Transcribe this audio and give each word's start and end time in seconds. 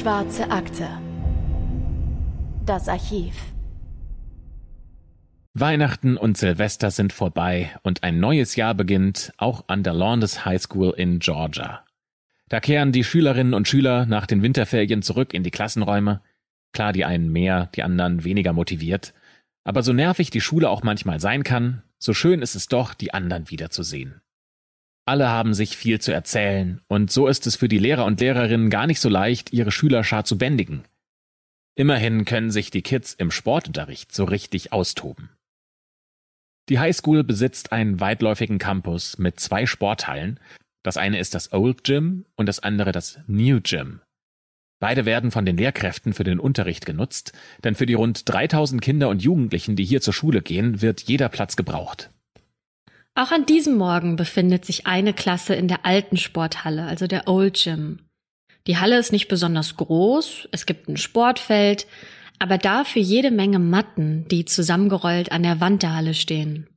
Schwarze 0.00 0.50
Akte. 0.50 0.88
Das 2.64 2.88
Archiv. 2.88 3.34
Weihnachten 5.52 6.16
und 6.16 6.38
Silvester 6.38 6.90
sind 6.90 7.12
vorbei 7.12 7.70
und 7.82 8.02
ein 8.02 8.18
neues 8.18 8.56
Jahr 8.56 8.74
beginnt, 8.74 9.34
auch 9.36 9.64
an 9.66 9.82
der 9.82 9.92
Lowndes 9.92 10.46
High 10.46 10.62
School 10.62 10.94
in 10.96 11.18
Georgia. 11.18 11.84
Da 12.48 12.60
kehren 12.60 12.92
die 12.92 13.04
Schülerinnen 13.04 13.52
und 13.52 13.68
Schüler 13.68 14.06
nach 14.06 14.24
den 14.24 14.42
Winterferien 14.42 15.02
zurück 15.02 15.34
in 15.34 15.42
die 15.42 15.50
Klassenräume. 15.50 16.22
Klar, 16.72 16.94
die 16.94 17.04
einen 17.04 17.30
mehr, 17.30 17.68
die 17.76 17.82
anderen 17.82 18.24
weniger 18.24 18.54
motiviert. 18.54 19.12
Aber 19.64 19.82
so 19.82 19.92
nervig 19.92 20.30
die 20.30 20.40
Schule 20.40 20.70
auch 20.70 20.82
manchmal 20.82 21.20
sein 21.20 21.42
kann, 21.42 21.82
so 21.98 22.14
schön 22.14 22.40
ist 22.40 22.54
es 22.54 22.68
doch, 22.68 22.94
die 22.94 23.12
anderen 23.12 23.50
wiederzusehen. 23.50 24.22
Alle 25.10 25.28
haben 25.28 25.54
sich 25.54 25.76
viel 25.76 26.00
zu 26.00 26.12
erzählen, 26.12 26.82
und 26.86 27.10
so 27.10 27.26
ist 27.26 27.44
es 27.48 27.56
für 27.56 27.66
die 27.66 27.80
Lehrer 27.80 28.04
und 28.04 28.20
Lehrerinnen 28.20 28.70
gar 28.70 28.86
nicht 28.86 29.00
so 29.00 29.08
leicht, 29.08 29.52
ihre 29.52 29.72
Schülerschar 29.72 30.24
zu 30.24 30.38
bändigen. 30.38 30.84
Immerhin 31.74 32.24
können 32.24 32.52
sich 32.52 32.70
die 32.70 32.82
Kids 32.82 33.14
im 33.14 33.32
Sportunterricht 33.32 34.14
so 34.14 34.22
richtig 34.22 34.72
austoben. 34.72 35.30
Die 36.68 36.78
Highschool 36.78 37.24
besitzt 37.24 37.72
einen 37.72 37.98
weitläufigen 37.98 38.58
Campus 38.60 39.18
mit 39.18 39.40
zwei 39.40 39.66
Sporthallen. 39.66 40.38
Das 40.84 40.96
eine 40.96 41.18
ist 41.18 41.34
das 41.34 41.52
Old 41.52 41.82
Gym 41.82 42.24
und 42.36 42.46
das 42.46 42.60
andere 42.60 42.92
das 42.92 43.18
New 43.26 43.60
Gym. 43.60 44.02
Beide 44.78 45.06
werden 45.06 45.32
von 45.32 45.44
den 45.44 45.56
Lehrkräften 45.56 46.12
für 46.12 46.22
den 46.22 46.38
Unterricht 46.38 46.86
genutzt, 46.86 47.32
denn 47.64 47.74
für 47.74 47.86
die 47.86 47.94
rund 47.94 48.28
3000 48.28 48.80
Kinder 48.80 49.08
und 49.08 49.24
Jugendlichen, 49.24 49.74
die 49.74 49.84
hier 49.84 50.02
zur 50.02 50.14
Schule 50.14 50.40
gehen, 50.40 50.82
wird 50.82 51.00
jeder 51.00 51.28
Platz 51.28 51.56
gebraucht. 51.56 52.10
Auch 53.14 53.32
an 53.32 53.46
diesem 53.46 53.76
Morgen 53.76 54.16
befindet 54.16 54.64
sich 54.64 54.86
eine 54.86 55.12
Klasse 55.12 55.54
in 55.54 55.68
der 55.68 55.84
alten 55.84 56.16
Sporthalle, 56.16 56.84
also 56.84 57.06
der 57.06 57.28
Old 57.28 57.60
Gym. 57.62 58.00
Die 58.66 58.78
Halle 58.78 58.98
ist 58.98 59.12
nicht 59.12 59.28
besonders 59.28 59.76
groß, 59.76 60.48
es 60.52 60.66
gibt 60.66 60.88
ein 60.88 60.96
Sportfeld, 60.96 61.86
aber 62.38 62.56
dafür 62.56 63.02
jede 63.02 63.30
Menge 63.30 63.58
Matten, 63.58 64.26
die 64.28 64.44
zusammengerollt 64.44 65.32
an 65.32 65.42
der 65.42 65.60
Wand 65.60 65.82
der 65.82 65.94
Halle 65.94 66.14
stehen. 66.14 66.68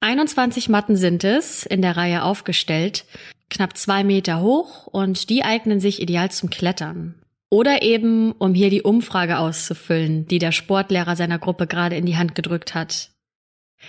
21 0.00 0.68
Matten 0.68 0.96
sind 0.96 1.24
es, 1.24 1.64
in 1.64 1.82
der 1.82 1.96
Reihe 1.96 2.24
aufgestellt, 2.24 3.04
knapp 3.48 3.76
zwei 3.76 4.04
Meter 4.04 4.40
hoch 4.40 4.86
und 4.86 5.30
die 5.30 5.44
eignen 5.44 5.80
sich 5.80 6.00
ideal 6.00 6.30
zum 6.30 6.50
Klettern. 6.50 7.14
Oder 7.50 7.82
eben, 7.82 8.32
um 8.32 8.52
hier 8.52 8.68
die 8.68 8.82
Umfrage 8.82 9.38
auszufüllen, 9.38 10.26
die 10.26 10.38
der 10.38 10.52
Sportlehrer 10.52 11.16
seiner 11.16 11.38
Gruppe 11.38 11.66
gerade 11.66 11.96
in 11.96 12.04
die 12.04 12.16
Hand 12.16 12.34
gedrückt 12.34 12.74
hat. 12.74 13.10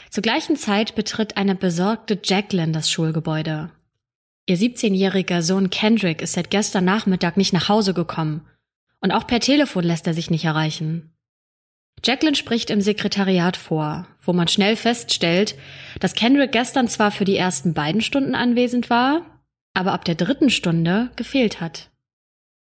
Zur 0.09 0.21
gleichen 0.21 0.55
Zeit 0.55 0.95
betritt 0.95 1.37
eine 1.37 1.55
besorgte 1.55 2.19
Jacqueline 2.23 2.71
das 2.71 2.89
Schulgebäude. 2.89 3.71
Ihr 4.47 4.57
17-jähriger 4.57 5.41
Sohn 5.41 5.69
Kendrick 5.69 6.21
ist 6.21 6.33
seit 6.33 6.51
gestern 6.51 6.85
Nachmittag 6.85 7.37
nicht 7.37 7.53
nach 7.53 7.69
Hause 7.69 7.93
gekommen. 7.93 8.45
Und 8.99 9.11
auch 9.11 9.25
per 9.25 9.39
Telefon 9.39 9.83
lässt 9.83 10.07
er 10.07 10.13
sich 10.13 10.29
nicht 10.29 10.45
erreichen. 10.45 11.11
Jacqueline 12.03 12.35
spricht 12.35 12.69
im 12.69 12.81
Sekretariat 12.81 13.57
vor, 13.57 14.07
wo 14.21 14.33
man 14.33 14.47
schnell 14.47 14.75
feststellt, 14.75 15.55
dass 15.99 16.13
Kendrick 16.13 16.51
gestern 16.51 16.87
zwar 16.87 17.11
für 17.11 17.25
die 17.25 17.37
ersten 17.37 17.73
beiden 17.73 18.01
Stunden 18.01 18.35
anwesend 18.35 18.89
war, 18.89 19.25
aber 19.73 19.93
ab 19.93 20.05
der 20.05 20.15
dritten 20.15 20.49
Stunde 20.49 21.09
gefehlt 21.15 21.61
hat. 21.61 21.89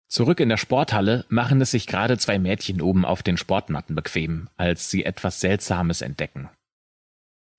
Zurück 0.10 0.40
in 0.40 0.50
der 0.50 0.58
Sporthalle 0.58 1.26
machen 1.30 1.62
es 1.62 1.72
sich 1.72 1.86
gerade 1.88 2.18
zwei 2.18 2.40
Mädchen 2.40 2.82
oben 2.82 3.06
auf 3.06 3.22
den 3.22 3.38
Sportmatten 3.38 3.96
bequem, 3.96 4.50
als 4.58 4.90
sie 4.90 5.06
etwas 5.06 5.40
Seltsames 5.40 6.02
entdecken. 6.02 6.50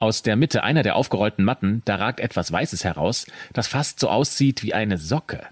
Aus 0.03 0.23
der 0.23 0.35
Mitte 0.35 0.65
einer 0.65 0.83
der 0.83 0.97
aufgerollten 0.97 1.45
Matten, 1.45 1.83
da 1.85 1.97
ragt 1.97 2.21
etwas 2.21 2.51
Weißes 2.51 2.85
heraus, 2.85 3.27
das 3.53 3.69
fast 3.69 4.01
so 4.01 4.09
aussieht 4.09 4.63
wie 4.63 4.73
eine 4.73 4.97
Socke. 4.97 5.47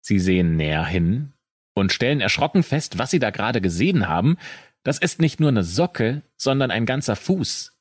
Sie 0.00 0.20
sehen 0.20 0.56
näher 0.56 0.86
hin 0.86 1.32
und 1.74 1.92
stellen 1.92 2.20
erschrocken 2.20 2.62
fest, 2.62 2.96
was 2.96 3.10
sie 3.10 3.18
da 3.18 3.30
gerade 3.30 3.60
gesehen 3.60 4.08
haben. 4.08 4.38
Das 4.84 4.98
ist 4.98 5.20
nicht 5.20 5.40
nur 5.40 5.48
eine 5.48 5.64
Socke, 5.64 6.22
sondern 6.36 6.70
ein 6.70 6.86
ganzer 6.86 7.16
Fuß. 7.16 7.76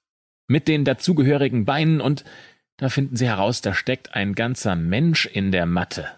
Mit 0.47 0.67
den 0.67 0.85
dazugehörigen 0.85 1.65
Beinen 1.65 2.01
und 2.01 2.25
da 2.77 2.89
finden 2.89 3.15
sie 3.15 3.27
heraus, 3.27 3.61
da 3.61 3.75
steckt 3.75 4.15
ein 4.15 4.33
ganzer 4.33 4.75
Mensch 4.75 5.27
in 5.27 5.51
der 5.51 5.67
Matte. 5.67 6.09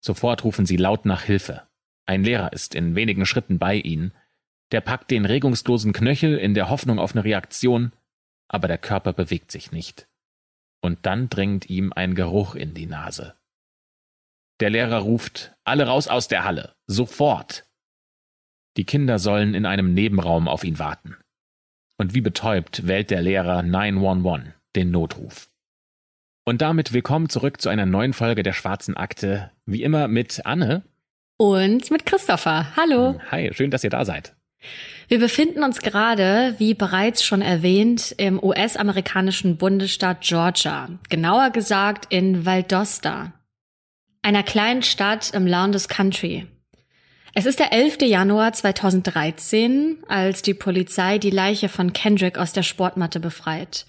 Sofort 0.00 0.44
rufen 0.44 0.66
sie 0.66 0.76
laut 0.76 1.04
nach 1.04 1.22
Hilfe. 1.22 1.62
Ein 2.06 2.22
Lehrer 2.22 2.52
ist 2.52 2.76
in 2.76 2.94
wenigen 2.94 3.26
Schritten 3.26 3.58
bei 3.58 3.74
ihnen. 3.74 4.12
Der 4.70 4.80
packt 4.80 5.10
den 5.10 5.24
regungslosen 5.24 5.92
Knöchel 5.92 6.38
in 6.38 6.54
der 6.54 6.70
Hoffnung 6.70 6.98
auf 6.98 7.12
eine 7.12 7.24
Reaktion, 7.24 7.92
aber 8.54 8.68
der 8.68 8.78
Körper 8.78 9.12
bewegt 9.12 9.50
sich 9.50 9.72
nicht. 9.72 10.06
Und 10.80 11.06
dann 11.06 11.28
dringt 11.28 11.68
ihm 11.68 11.92
ein 11.92 12.14
Geruch 12.14 12.54
in 12.54 12.72
die 12.72 12.86
Nase. 12.86 13.34
Der 14.60 14.70
Lehrer 14.70 14.98
ruft, 14.98 15.56
alle 15.64 15.86
raus 15.86 16.06
aus 16.06 16.28
der 16.28 16.44
Halle, 16.44 16.76
sofort. 16.86 17.66
Die 18.76 18.84
Kinder 18.84 19.18
sollen 19.18 19.54
in 19.54 19.66
einem 19.66 19.92
Nebenraum 19.92 20.46
auf 20.46 20.62
ihn 20.62 20.78
warten. 20.78 21.16
Und 21.98 22.14
wie 22.14 22.20
betäubt 22.20 22.86
wählt 22.86 23.10
der 23.10 23.22
Lehrer 23.22 23.64
911, 23.64 24.54
den 24.76 24.92
Notruf. 24.92 25.50
Und 26.44 26.62
damit 26.62 26.92
willkommen 26.92 27.28
zurück 27.28 27.60
zu 27.60 27.70
einer 27.70 27.86
neuen 27.86 28.12
Folge 28.12 28.44
der 28.44 28.52
Schwarzen 28.52 28.96
Akte. 28.96 29.50
Wie 29.66 29.82
immer 29.82 30.06
mit 30.06 30.46
Anne. 30.46 30.84
Und 31.38 31.90
mit 31.90 32.06
Christopher. 32.06 32.76
Hallo. 32.76 33.18
Hi, 33.32 33.52
schön, 33.52 33.72
dass 33.72 33.82
ihr 33.82 33.90
da 33.90 34.04
seid. 34.04 34.36
Wir 35.08 35.18
befinden 35.18 35.62
uns 35.62 35.80
gerade, 35.80 36.54
wie 36.58 36.74
bereits 36.74 37.24
schon 37.24 37.42
erwähnt, 37.42 38.14
im 38.16 38.42
US-amerikanischen 38.42 39.56
Bundesstaat 39.56 40.22
Georgia. 40.22 40.88
Genauer 41.08 41.50
gesagt 41.50 42.06
in 42.08 42.46
Valdosta, 42.46 43.32
einer 44.22 44.42
kleinen 44.42 44.82
Stadt 44.82 45.30
im 45.34 45.46
Lowndes 45.46 45.88
Country. 45.88 46.46
Es 47.34 47.46
ist 47.46 47.58
der 47.58 47.72
11. 47.72 47.98
Januar 48.02 48.52
2013, 48.52 49.98
als 50.08 50.42
die 50.42 50.54
Polizei 50.54 51.18
die 51.18 51.30
Leiche 51.30 51.68
von 51.68 51.92
Kendrick 51.92 52.38
aus 52.38 52.52
der 52.52 52.62
Sportmatte 52.62 53.20
befreit 53.20 53.86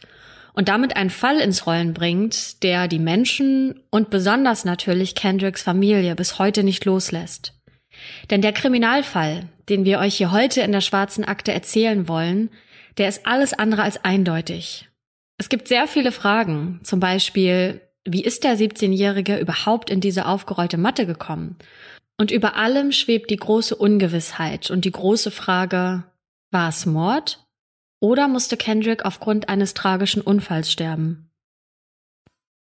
und 0.53 0.69
damit 0.69 0.95
einen 0.95 1.09
Fall 1.09 1.37
ins 1.39 1.67
Rollen 1.67 1.93
bringt, 1.93 2.63
der 2.63 2.87
die 2.87 2.99
Menschen 2.99 3.81
und 3.91 4.09
besonders 4.09 4.65
natürlich 4.65 5.13
Kendricks 5.13 5.61
Familie 5.61 6.15
bis 6.15 6.39
heute 6.39 6.63
nicht 6.63 6.85
loslässt. 6.85 7.54
Denn 8.29 8.41
der 8.41 8.53
Kriminalfall, 8.53 9.47
den 9.69 9.85
wir 9.85 9.99
euch 9.99 10.15
hier 10.15 10.31
heute 10.31 10.61
in 10.61 10.71
der 10.71 10.81
schwarzen 10.81 11.25
Akte 11.25 11.51
erzählen 11.51 12.07
wollen, 12.07 12.49
der 12.97 13.07
ist 13.07 13.25
alles 13.25 13.53
andere 13.53 13.83
als 13.83 14.03
eindeutig. 14.03 14.89
Es 15.37 15.49
gibt 15.49 15.67
sehr 15.67 15.87
viele 15.87 16.11
Fragen, 16.11 16.79
zum 16.83 16.99
Beispiel, 16.99 17.81
wie 18.05 18.23
ist 18.23 18.43
der 18.43 18.57
17-Jährige 18.57 19.37
überhaupt 19.37 19.89
in 19.89 19.99
diese 19.99 20.25
aufgerollte 20.27 20.77
Matte 20.77 21.05
gekommen? 21.05 21.57
Und 22.17 22.31
über 22.31 22.55
allem 22.55 22.91
schwebt 22.91 23.29
die 23.29 23.35
große 23.35 23.75
Ungewissheit 23.75 24.71
und 24.71 24.85
die 24.85 24.91
große 24.91 25.31
Frage, 25.31 26.03
war 26.51 26.69
es 26.69 26.85
Mord? 26.85 27.45
Oder 27.99 28.27
musste 28.27 28.55
Kendrick 28.55 29.03
aufgrund 29.03 29.49
eines 29.49 29.73
tragischen 29.73 30.21
Unfalls 30.21 30.71
sterben? 30.71 31.29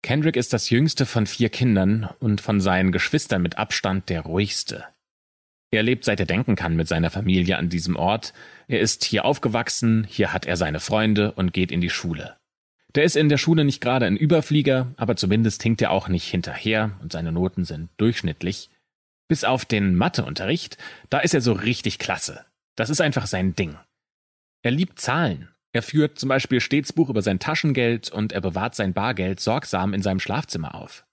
Kendrick 0.03 0.37
ist 0.37 0.53
das 0.53 0.69
jüngste 0.71 1.07
von 1.07 1.27
vier 1.27 1.49
Kindern 1.49 2.11
und 2.19 2.41
von 2.41 2.61
seinen 2.61 2.93
Geschwistern 2.93 3.41
mit 3.41 3.57
Abstand 3.57 4.09
der 4.09 4.23
ruhigste. 4.23 4.85
Er 5.73 5.83
lebt 5.83 6.05
seit 6.05 6.21
er 6.21 6.27
denken 6.27 6.55
kann 6.55 6.77
mit 6.77 6.87
seiner 6.87 7.11
Familie 7.11 7.57
an 7.57 7.71
diesem 7.71 7.97
Ort. 7.97 8.35
Er 8.69 8.81
ist 8.81 9.05
hier 9.05 9.25
aufgewachsen, 9.25 10.05
hier 10.05 10.33
hat 10.33 10.45
er 10.45 10.59
seine 10.59 10.81
Freunde 10.81 11.33
und 11.33 11.55
geht 11.55 11.73
in 11.73 11.81
die 11.81 11.91
Schule. 11.91 12.37
Der 12.95 13.05
ist 13.05 13.17
in 13.17 13.31
der 13.31 13.39
Schule 13.39 13.65
nicht 13.65 13.81
gerade 13.81 14.05
ein 14.05 14.19
Überflieger, 14.19 14.93
aber 14.99 15.17
zumindest 15.17 15.63
hinkt 15.63 15.81
er 15.81 15.91
auch 15.91 16.09
nicht 16.09 16.29
hinterher 16.29 16.93
und 17.01 17.11
seine 17.11 17.33
Noten 17.33 17.65
sind 17.65 17.89
durchschnittlich. 17.97 18.69
Bis 19.29 19.45
auf 19.45 19.65
den 19.65 19.97
Matheunterricht, 19.97 20.77
da 21.09 21.21
ist 21.21 21.33
er 21.33 21.41
so 21.41 21.53
richtig 21.55 21.99
klasse. 21.99 22.45
Das 22.77 22.91
ist 22.91 23.01
einfach 23.01 23.27
sein 23.27 23.57
Ding. 23.57 23.79
Er 24.63 24.73
liebt 24.73 25.01
Zahlen. 25.01 25.49
Er 25.73 25.83
führt 25.83 26.19
zum 26.19 26.29
Beispiel 26.29 26.61
stets 26.61 26.93
Buch 26.93 27.09
über 27.09 27.23
sein 27.23 27.39
Taschengeld 27.39 28.11
und 28.11 28.33
er 28.33 28.43
bewahrt 28.43 28.75
sein 28.75 28.93
Bargeld 28.93 29.41
sorgsam 29.41 29.95
in 29.95 30.03
seinem 30.03 30.21
Schlafzimmer 30.21 30.75
auf. 30.75 31.07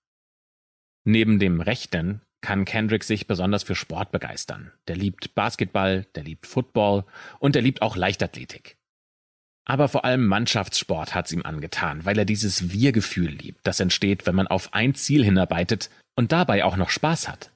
Neben 1.06 1.40
dem 1.40 1.62
Rechnen 1.62 2.22
kann 2.42 2.66
Kendrick 2.66 3.04
sich 3.04 3.28
besonders 3.28 3.64
für 3.64 3.76
Sport 3.76 4.12
begeistern. 4.12 4.72
Der 4.88 4.96
liebt 4.96 5.36
Basketball, 5.36 6.06
der 6.16 6.24
liebt 6.24 6.48
Football 6.48 7.06
und 7.40 7.56
er 7.56 7.62
liebt 7.62 7.82
auch 7.82 7.96
Leichtathletik. 7.96 8.78
Aber 9.66 9.88
vor 9.88 10.04
allem 10.04 10.26
Mannschaftssport 10.26 11.14
hat's 11.14 11.32
ihm 11.32 11.44
angetan, 11.44 12.04
weil 12.06 12.18
er 12.18 12.26
dieses 12.26 12.72
Wir-Gefühl 12.72 13.30
liebt, 13.30 13.68
das 13.68 13.80
entsteht, 13.80 14.26
wenn 14.26 14.36
man 14.36 14.48
auf 14.48 14.74
ein 14.74 14.96
Ziel 14.96 15.24
hinarbeitet 15.24 15.92
und 16.16 16.32
dabei 16.32 16.64
auch 16.64 16.76
noch 16.76 16.90
Spaß 16.90 17.28
hat. 17.28 17.52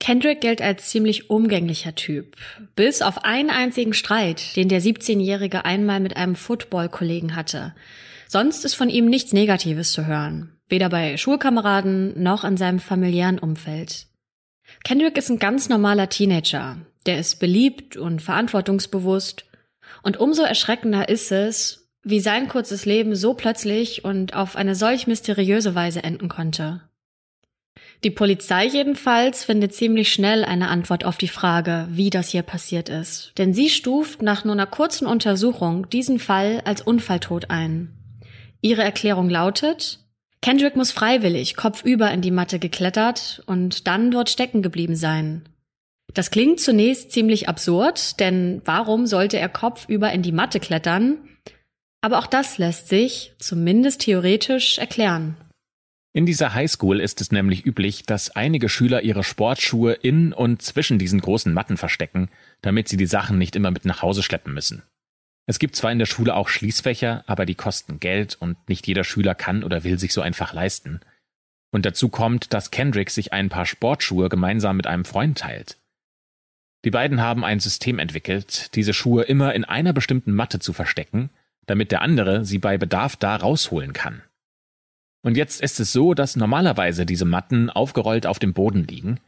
Kendrick 0.00 0.40
gilt 0.40 0.62
als 0.62 0.88
ziemlich 0.88 1.30
umgänglicher 1.30 1.94
Typ. 1.94 2.36
Bis 2.74 3.02
auf 3.02 3.24
einen 3.24 3.50
einzigen 3.50 3.92
Streit, 3.92 4.56
den 4.56 4.68
der 4.68 4.80
17-Jährige 4.80 5.64
einmal 5.64 6.00
mit 6.00 6.16
einem 6.16 6.34
Football-Kollegen 6.34 7.36
hatte. 7.36 7.74
Sonst 8.26 8.64
ist 8.64 8.74
von 8.74 8.88
ihm 8.88 9.06
nichts 9.06 9.32
Negatives 9.32 9.92
zu 9.92 10.06
hören. 10.06 10.59
Weder 10.70 10.88
bei 10.88 11.16
Schulkameraden 11.16 12.22
noch 12.22 12.44
in 12.44 12.56
seinem 12.56 12.78
familiären 12.78 13.38
Umfeld. 13.38 14.06
Kendrick 14.84 15.18
ist 15.18 15.28
ein 15.28 15.40
ganz 15.40 15.68
normaler 15.68 16.08
Teenager. 16.08 16.78
Der 17.06 17.18
ist 17.18 17.40
beliebt 17.40 17.96
und 17.96 18.22
verantwortungsbewusst. 18.22 19.44
Und 20.02 20.18
umso 20.18 20.42
erschreckender 20.42 21.08
ist 21.08 21.32
es, 21.32 21.88
wie 22.02 22.20
sein 22.20 22.48
kurzes 22.48 22.86
Leben 22.86 23.16
so 23.16 23.34
plötzlich 23.34 24.04
und 24.04 24.34
auf 24.34 24.54
eine 24.56 24.76
solch 24.76 25.06
mysteriöse 25.06 25.74
Weise 25.74 26.04
enden 26.04 26.28
konnte. 26.28 26.82
Die 28.04 28.10
Polizei 28.10 28.66
jedenfalls 28.66 29.44
findet 29.44 29.74
ziemlich 29.74 30.12
schnell 30.12 30.44
eine 30.44 30.68
Antwort 30.68 31.04
auf 31.04 31.18
die 31.18 31.28
Frage, 31.28 31.86
wie 31.90 32.08
das 32.08 32.28
hier 32.28 32.42
passiert 32.42 32.88
ist. 32.88 33.32
Denn 33.36 33.52
sie 33.52 33.68
stuft 33.68 34.22
nach 34.22 34.44
nur 34.44 34.54
einer 34.54 34.66
kurzen 34.66 35.06
Untersuchung 35.06 35.90
diesen 35.90 36.18
Fall 36.18 36.62
als 36.64 36.80
Unfalltod 36.80 37.50
ein. 37.50 37.92
Ihre 38.62 38.82
Erklärung 38.82 39.28
lautet, 39.28 39.99
Kendrick 40.42 40.74
muss 40.74 40.90
freiwillig 40.90 41.54
kopfüber 41.56 42.10
in 42.10 42.22
die 42.22 42.30
Matte 42.30 42.58
geklettert 42.58 43.42
und 43.46 43.86
dann 43.86 44.10
dort 44.10 44.30
stecken 44.30 44.62
geblieben 44.62 44.96
sein. 44.96 45.42
Das 46.14 46.30
klingt 46.30 46.60
zunächst 46.60 47.12
ziemlich 47.12 47.48
absurd, 47.48 48.18
denn 48.20 48.62
warum 48.64 49.06
sollte 49.06 49.38
er 49.38 49.48
kopfüber 49.48 50.10
in 50.12 50.22
die 50.22 50.32
Matte 50.32 50.58
klettern? 50.58 51.18
Aber 52.00 52.18
auch 52.18 52.26
das 52.26 52.58
lässt 52.58 52.88
sich, 52.88 53.34
zumindest 53.38 54.00
theoretisch, 54.00 54.78
erklären. 54.78 55.36
In 56.12 56.26
dieser 56.26 56.54
Highschool 56.54 57.00
ist 57.00 57.20
es 57.20 57.30
nämlich 57.30 57.64
üblich, 57.64 58.04
dass 58.04 58.34
einige 58.34 58.68
Schüler 58.68 59.02
ihre 59.02 59.22
Sportschuhe 59.22 59.92
in 59.92 60.32
und 60.32 60.62
zwischen 60.62 60.98
diesen 60.98 61.20
großen 61.20 61.52
Matten 61.52 61.76
verstecken, 61.76 62.30
damit 62.62 62.88
sie 62.88 62.96
die 62.96 63.06
Sachen 63.06 63.38
nicht 63.38 63.54
immer 63.54 63.70
mit 63.70 63.84
nach 63.84 64.02
Hause 64.02 64.24
schleppen 64.24 64.52
müssen. 64.52 64.82
Es 65.50 65.58
gibt 65.58 65.74
zwar 65.74 65.90
in 65.90 65.98
der 65.98 66.06
Schule 66.06 66.36
auch 66.36 66.46
Schließfächer, 66.46 67.24
aber 67.26 67.44
die 67.44 67.56
kosten 67.56 67.98
Geld 67.98 68.36
und 68.38 68.56
nicht 68.68 68.86
jeder 68.86 69.02
Schüler 69.02 69.34
kann 69.34 69.64
oder 69.64 69.82
will 69.82 69.98
sich 69.98 70.12
so 70.12 70.20
einfach 70.20 70.52
leisten. 70.52 71.00
Und 71.72 71.84
dazu 71.84 72.08
kommt, 72.08 72.54
dass 72.54 72.70
Kendrick 72.70 73.10
sich 73.10 73.32
ein 73.32 73.48
paar 73.48 73.66
Sportschuhe 73.66 74.28
gemeinsam 74.28 74.76
mit 74.76 74.86
einem 74.86 75.04
Freund 75.04 75.38
teilt. 75.38 75.76
Die 76.84 76.92
beiden 76.92 77.20
haben 77.20 77.44
ein 77.44 77.58
System 77.58 77.98
entwickelt, 77.98 78.76
diese 78.76 78.94
Schuhe 78.94 79.24
immer 79.24 79.52
in 79.52 79.64
einer 79.64 79.92
bestimmten 79.92 80.32
Matte 80.32 80.60
zu 80.60 80.72
verstecken, 80.72 81.30
damit 81.66 81.90
der 81.90 82.02
andere 82.02 82.44
sie 82.44 82.58
bei 82.58 82.78
Bedarf 82.78 83.16
da 83.16 83.34
rausholen 83.34 83.92
kann. 83.92 84.22
Und 85.22 85.36
jetzt 85.36 85.60
ist 85.60 85.80
es 85.80 85.92
so, 85.92 86.14
dass 86.14 86.36
normalerweise 86.36 87.06
diese 87.06 87.24
Matten 87.24 87.70
aufgerollt 87.70 88.24
auf 88.24 88.38
dem 88.38 88.52
Boden 88.52 88.84
liegen, 88.84 89.18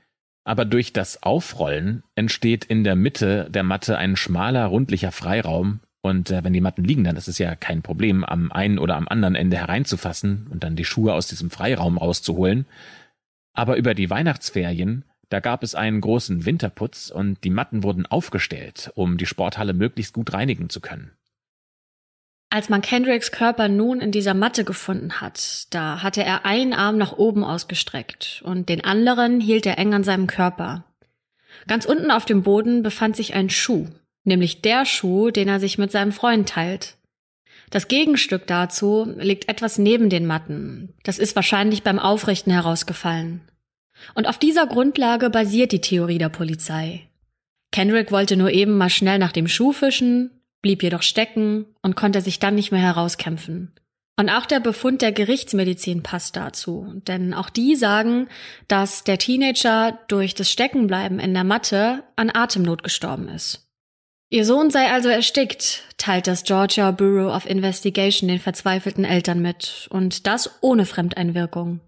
aber 0.45 0.67
durch 0.67 0.93
das 0.93 1.25
Aufrollen 1.25 2.05
entsteht 2.15 2.65
in 2.65 2.85
der 2.85 2.95
Mitte 2.95 3.51
der 3.51 3.65
Matte 3.65 3.99
ein 3.99 4.15
schmaler, 4.15 4.67
rundlicher 4.67 5.11
Freiraum, 5.11 5.81
und 6.03 6.31
äh, 6.31 6.43
wenn 6.43 6.53
die 6.53 6.61
Matten 6.61 6.85
liegen, 6.85 7.05
dann 7.05 7.17
ist 7.17 7.29
es 7.29 7.39
ja 7.39 7.55
kein 7.55 7.83
Problem, 7.83 8.25
am 8.25 8.51
einen 8.51 8.79
oder 8.79 8.97
am 8.97 9.07
anderen 9.09 9.37
Ende 9.37 9.57
hereinzufassen 9.57 10.49
und 10.51 10.65
dann 10.65 10.77
die 10.77 10.85
Schuhe 10.85 11.15
aus 11.15 11.29
diesem 11.29 11.51
Freiraum 11.51 11.97
rauszuholen. 11.97 12.67
Aber 13.55 13.77
über 13.77 13.95
die 13.95 14.11
Weihnachtsferien, 14.11 15.05
da 15.29 15.39
gab 15.39 15.63
es 15.63 15.77
einen 15.77 16.01
großen 16.01 16.45
Winterputz 16.45 17.11
und 17.11 17.45
die 17.45 17.51
Matten 17.51 17.85
wurden 17.85 18.05
aufgestellt, 18.05 18.91
um 18.97 19.17
die 19.17 19.27
Sporthalle 19.27 19.75
möglichst 19.75 20.13
gut 20.13 20.33
reinigen 20.33 20.69
zu 20.69 20.81
können. 20.81 21.13
Als 22.51 22.69
man 22.69 22.83
Kendricks 22.83 23.31
Körper 23.31 23.69
nun 23.69 24.01
in 24.01 24.11
dieser 24.11 24.35
Matte 24.35 24.65
gefunden 24.65 25.21
hat, 25.21 25.73
da 25.73 26.03
hatte 26.03 26.23
er 26.23 26.45
einen 26.45 26.75
Arm 26.75 26.99
nach 26.99 27.13
oben 27.13 27.45
ausgestreckt 27.45 28.43
und 28.45 28.69
den 28.69 28.85
anderen 28.85 29.41
hielt 29.41 29.65
er 29.65 29.79
eng 29.79 29.95
an 29.95 30.05
seinem 30.05 30.27
Körper. 30.27 30.85
Ganz 31.67 31.87
unten 31.87 32.11
auf 32.11 32.25
dem 32.25 32.43
Boden 32.43 32.83
befand 32.83 33.17
sich 33.17 33.35
ein 33.35 33.49
Schuh, 33.49 33.87
nämlich 34.25 34.63
der 34.63 34.85
Schuh, 34.85 35.31
den 35.31 35.49
er 35.49 35.61
sich 35.61 35.79
mit 35.79 35.91
seinem 35.91 36.13
Freund 36.13 36.49
teilt. 36.49 36.97
Das 37.71 37.89
Gegenstück 37.89 38.47
dazu 38.47 39.15
liegt 39.19 39.49
etwas 39.49 39.79
neben 39.79 40.11
den 40.11 40.27
Matten. 40.27 40.95
Das 41.05 41.19
ist 41.19 41.35
wahrscheinlich 41.37 41.83
beim 41.83 41.99
Aufrichten 41.99 42.53
herausgefallen. 42.53 43.41
Und 44.15 44.29
auf 44.29 44.39
dieser 44.39 44.67
Grundlage 44.67 45.31
basiert 45.31 45.73
die 45.73 45.81
Theorie 45.81 46.19
der 46.19 46.29
Polizei. 46.29 47.09
Kendrick 47.71 48.13
wollte 48.13 48.37
nur 48.37 48.51
eben 48.51 48.77
mal 48.77 48.91
schnell 48.91 49.19
nach 49.19 49.33
dem 49.33 49.49
Schuh 49.49 49.73
fischen, 49.73 50.31
blieb 50.61 50.83
jedoch 50.83 51.03
stecken 51.03 51.65
und 51.81 51.97
konnte 51.97 52.21
sich 52.21 52.39
dann 52.39 52.55
nicht 52.55 52.73
mehr 52.73 52.81
herauskämpfen. 52.81 53.73
Und 54.19 54.29
auch 54.29 54.45
der 54.45 54.61
Befund 54.61 55.01
der 55.01 55.13
Gerichtsmedizin 55.13 56.03
passt 56.03 56.37
dazu, 56.37 56.93
denn 57.09 57.33
auch 57.33 57.49
die 57.49 57.75
sagen, 57.75 58.29
dass 58.69 59.05
der 59.05 59.17
Teenager 59.17 59.99
durch 60.09 60.35
das 60.35 60.51
Steckenbleiben 60.51 61.19
in 61.19 61.33
der 61.33 61.45
Matte 61.45 62.05
an 62.17 62.31
Atemnot 62.33 62.83
gestorben 62.83 63.29
ist. 63.29 63.62
Ihr 64.33 64.47
Sohn 64.47 64.71
sei 64.71 64.91
also 64.91 65.11
erstickt, 65.11 65.83
teilt 65.99 66.27
das 66.27 66.45
Georgia 66.45 66.91
Bureau 66.91 67.37
of 67.37 67.45
Investigation 67.45 68.29
den 68.29 68.39
verzweifelten 68.39 69.05
Eltern 69.05 69.43
mit, 69.43 69.89
und 69.91 70.27
das 70.27 70.51
ohne 70.63 70.87
Fremdeinwirkung. 70.87 71.81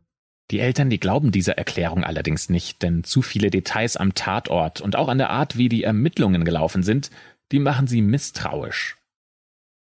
Die 0.51 0.61
Eltern, 0.61 0.91
die 0.91 1.01
glauben 1.01 1.33
dieser 1.33 1.57
Erklärung 1.57 2.05
allerdings 2.05 2.51
nicht, 2.51 2.83
denn 2.83 3.03
zu 3.03 3.23
viele 3.23 3.49
Details 3.49 3.97
am 3.97 4.15
Tatort 4.15 4.83
und 4.83 4.95
auch 4.95 5.09
an 5.09 5.17
der 5.17 5.31
Art, 5.31 5.57
wie 5.57 5.71
die 5.71 5.85
Ermittlungen 5.85 6.45
gelaufen 6.45 6.83
sind, 6.83 7.11
die 7.51 7.61
machen 7.61 7.87
sie 7.87 8.03
misstrauisch. 8.03 8.99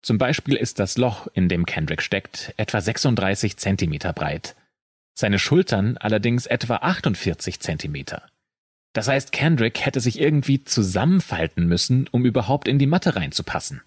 Zum 0.01 0.17
Beispiel 0.17 0.55
ist 0.55 0.79
das 0.79 0.97
Loch, 0.97 1.27
in 1.33 1.49
dem 1.49 1.65
Kendrick 1.65 2.01
steckt, 2.01 2.53
etwa 2.55 2.79
36 2.79 3.57
Zentimeter 3.57 4.13
breit. 4.13 4.55
Seine 5.13 5.39
Schultern 5.39 5.97
allerdings 5.97 6.45
etwa 6.45 6.77
48 6.77 7.59
Zentimeter. 7.59 8.23
Das 8.95 9.09
heißt, 9.09 9.33
Kendrick 9.33 9.85
hätte 9.85 9.99
sich 9.99 10.21
irgendwie 10.21 10.63
zusammenfalten 10.63 11.67
müssen, 11.67 12.07
um 12.11 12.25
überhaupt 12.25 12.69
in 12.69 12.79
die 12.79 12.87
Matte 12.87 13.17
reinzupassen. 13.17 13.81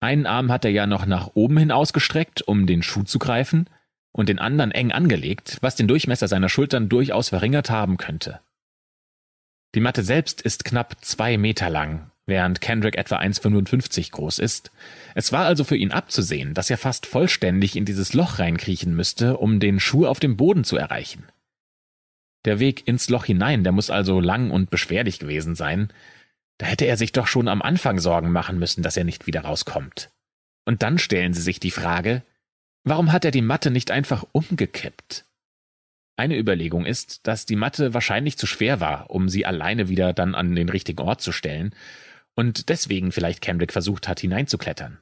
Einen 0.00 0.26
Arm 0.26 0.52
hat 0.52 0.64
er 0.64 0.70
ja 0.70 0.86
noch 0.86 1.06
nach 1.06 1.32
oben 1.34 1.58
hin 1.58 1.72
ausgestreckt, 1.72 2.40
um 2.42 2.68
den 2.68 2.84
Schuh 2.84 3.02
zu 3.02 3.18
greifen, 3.18 3.68
und 4.12 4.28
den 4.28 4.38
anderen 4.38 4.70
eng 4.70 4.92
angelegt, 4.92 5.58
was 5.60 5.74
den 5.74 5.88
Durchmesser 5.88 6.28
seiner 6.28 6.48
Schultern 6.48 6.88
durchaus 6.88 7.30
verringert 7.30 7.68
haben 7.68 7.96
könnte. 7.96 8.40
Die 9.74 9.80
Matte 9.80 10.04
selbst 10.04 10.40
ist 10.40 10.64
knapp 10.64 11.04
zwei 11.04 11.36
Meter 11.36 11.68
lang 11.68 12.10
während 12.26 12.60
Kendrick 12.60 12.96
etwa 12.96 13.18
1,55 13.18 14.12
groß 14.12 14.38
ist. 14.38 14.70
Es 15.16 15.32
war 15.32 15.46
also 15.46 15.64
für 15.64 15.76
ihn 15.76 15.90
abzusehen, 15.90 16.54
dass 16.54 16.70
er 16.70 16.78
fast 16.78 17.06
vollständig 17.06 17.74
in 17.74 17.84
dieses 17.84 18.14
Loch 18.14 18.38
reinkriechen 18.38 18.94
müsste, 18.94 19.36
um 19.36 19.58
den 19.58 19.80
Schuh 19.80 20.06
auf 20.06 20.20
dem 20.20 20.36
Boden 20.36 20.62
zu 20.62 20.76
erreichen. 20.76 21.24
Der 22.44 22.58
Weg 22.58 22.86
ins 22.88 23.08
Loch 23.08 23.24
hinein, 23.24 23.64
der 23.64 23.72
muss 23.72 23.90
also 23.90 24.20
lang 24.20 24.50
und 24.50 24.70
beschwerlich 24.70 25.18
gewesen 25.18 25.54
sein. 25.54 25.92
Da 26.58 26.66
hätte 26.66 26.86
er 26.86 26.96
sich 26.96 27.12
doch 27.12 27.26
schon 27.26 27.48
am 27.48 27.62
Anfang 27.62 27.98
Sorgen 27.98 28.32
machen 28.32 28.58
müssen, 28.58 28.82
dass 28.82 28.96
er 28.96 29.04
nicht 29.04 29.26
wieder 29.26 29.42
rauskommt. 29.42 30.10
Und 30.64 30.82
dann 30.82 30.98
stellen 30.98 31.34
sie 31.34 31.42
sich 31.42 31.60
die 31.60 31.70
Frage, 31.70 32.22
warum 32.84 33.12
hat 33.12 33.24
er 33.24 33.30
die 33.30 33.42
Matte 33.42 33.70
nicht 33.70 33.90
einfach 33.90 34.24
umgekippt? 34.32 35.24
Eine 36.16 36.38
Überlegung 36.38 36.84
ist, 36.84 37.26
dass 37.26 37.46
die 37.46 37.56
Matte 37.56 37.94
wahrscheinlich 37.94 38.36
zu 38.36 38.46
schwer 38.46 38.80
war, 38.80 39.10
um 39.10 39.28
sie 39.28 39.46
alleine 39.46 39.88
wieder 39.88 40.12
dann 40.12 40.34
an 40.34 40.54
den 40.54 40.68
richtigen 40.68 41.00
Ort 41.00 41.22
zu 41.22 41.32
stellen, 41.32 41.74
und 42.34 42.68
deswegen 42.68 43.10
vielleicht 43.12 43.40
Kendrick 43.40 43.72
versucht 43.72 44.06
hat, 44.06 44.20
hineinzuklettern. 44.20 44.98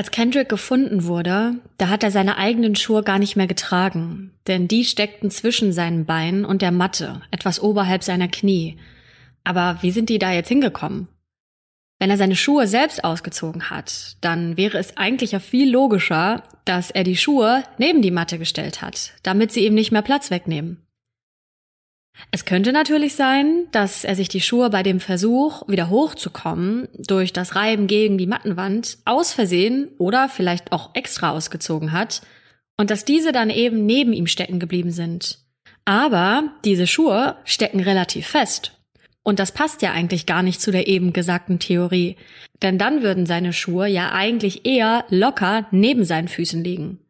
Als 0.00 0.12
Kendrick 0.12 0.48
gefunden 0.48 1.04
wurde, 1.04 1.56
da 1.76 1.90
hat 1.90 2.02
er 2.02 2.10
seine 2.10 2.38
eigenen 2.38 2.74
Schuhe 2.74 3.02
gar 3.02 3.18
nicht 3.18 3.36
mehr 3.36 3.46
getragen, 3.46 4.32
denn 4.46 4.66
die 4.66 4.86
steckten 4.86 5.30
zwischen 5.30 5.74
seinen 5.74 6.06
Beinen 6.06 6.46
und 6.46 6.62
der 6.62 6.72
Matte, 6.72 7.20
etwas 7.30 7.60
oberhalb 7.60 8.02
seiner 8.02 8.28
Knie. 8.28 8.78
Aber 9.44 9.76
wie 9.82 9.90
sind 9.90 10.08
die 10.08 10.18
da 10.18 10.32
jetzt 10.32 10.48
hingekommen? 10.48 11.08
Wenn 11.98 12.08
er 12.08 12.16
seine 12.16 12.34
Schuhe 12.34 12.66
selbst 12.66 13.04
ausgezogen 13.04 13.68
hat, 13.68 14.16
dann 14.22 14.56
wäre 14.56 14.78
es 14.78 14.96
eigentlich 14.96 15.32
ja 15.32 15.38
viel 15.38 15.70
logischer, 15.70 16.44
dass 16.64 16.90
er 16.90 17.04
die 17.04 17.18
Schuhe 17.18 17.62
neben 17.76 18.00
die 18.00 18.10
Matte 18.10 18.38
gestellt 18.38 18.80
hat, 18.80 19.12
damit 19.22 19.52
sie 19.52 19.66
ihm 19.66 19.74
nicht 19.74 19.92
mehr 19.92 20.00
Platz 20.00 20.30
wegnehmen. 20.30 20.78
Es 22.30 22.44
könnte 22.44 22.72
natürlich 22.72 23.14
sein, 23.14 23.66
dass 23.72 24.04
er 24.04 24.14
sich 24.14 24.28
die 24.28 24.40
Schuhe 24.40 24.70
bei 24.70 24.82
dem 24.82 25.00
Versuch, 25.00 25.66
wieder 25.68 25.88
hochzukommen, 25.88 26.88
durch 26.94 27.32
das 27.32 27.56
Reiben 27.56 27.86
gegen 27.86 28.18
die 28.18 28.26
Mattenwand 28.26 28.98
aus 29.04 29.32
Versehen 29.32 29.88
oder 29.98 30.28
vielleicht 30.28 30.72
auch 30.72 30.94
extra 30.94 31.30
ausgezogen 31.30 31.92
hat 31.92 32.22
und 32.76 32.90
dass 32.90 33.04
diese 33.04 33.32
dann 33.32 33.50
eben 33.50 33.84
neben 33.86 34.12
ihm 34.12 34.26
stecken 34.26 34.60
geblieben 34.60 34.90
sind. 34.90 35.38
Aber 35.84 36.52
diese 36.64 36.86
Schuhe 36.86 37.36
stecken 37.44 37.80
relativ 37.80 38.26
fest. 38.26 38.80
Und 39.22 39.38
das 39.38 39.52
passt 39.52 39.82
ja 39.82 39.92
eigentlich 39.92 40.24
gar 40.24 40.42
nicht 40.42 40.60
zu 40.60 40.70
der 40.70 40.88
eben 40.88 41.12
gesagten 41.12 41.58
Theorie. 41.58 42.16
Denn 42.62 42.78
dann 42.78 43.02
würden 43.02 43.26
seine 43.26 43.52
Schuhe 43.52 43.86
ja 43.86 44.12
eigentlich 44.12 44.64
eher 44.64 45.04
locker 45.10 45.66
neben 45.70 46.04
seinen 46.04 46.28
Füßen 46.28 46.64
liegen. 46.64 47.00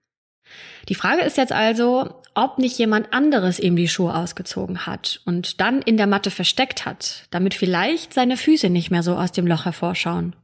Die 0.88 0.94
Frage 0.94 1.22
ist 1.22 1.36
jetzt 1.36 1.52
also, 1.52 2.19
ob 2.34 2.58
nicht 2.58 2.78
jemand 2.78 3.12
anderes 3.12 3.58
ihm 3.58 3.76
die 3.76 3.88
Schuhe 3.88 4.14
ausgezogen 4.14 4.86
hat 4.86 5.20
und 5.24 5.60
dann 5.60 5.82
in 5.82 5.96
der 5.96 6.06
Matte 6.06 6.30
versteckt 6.30 6.86
hat, 6.86 7.26
damit 7.30 7.54
vielleicht 7.54 8.14
seine 8.14 8.36
Füße 8.36 8.70
nicht 8.70 8.90
mehr 8.90 9.02
so 9.02 9.16
aus 9.16 9.32
dem 9.32 9.46
Loch 9.46 9.64
hervorschauen. 9.64 10.34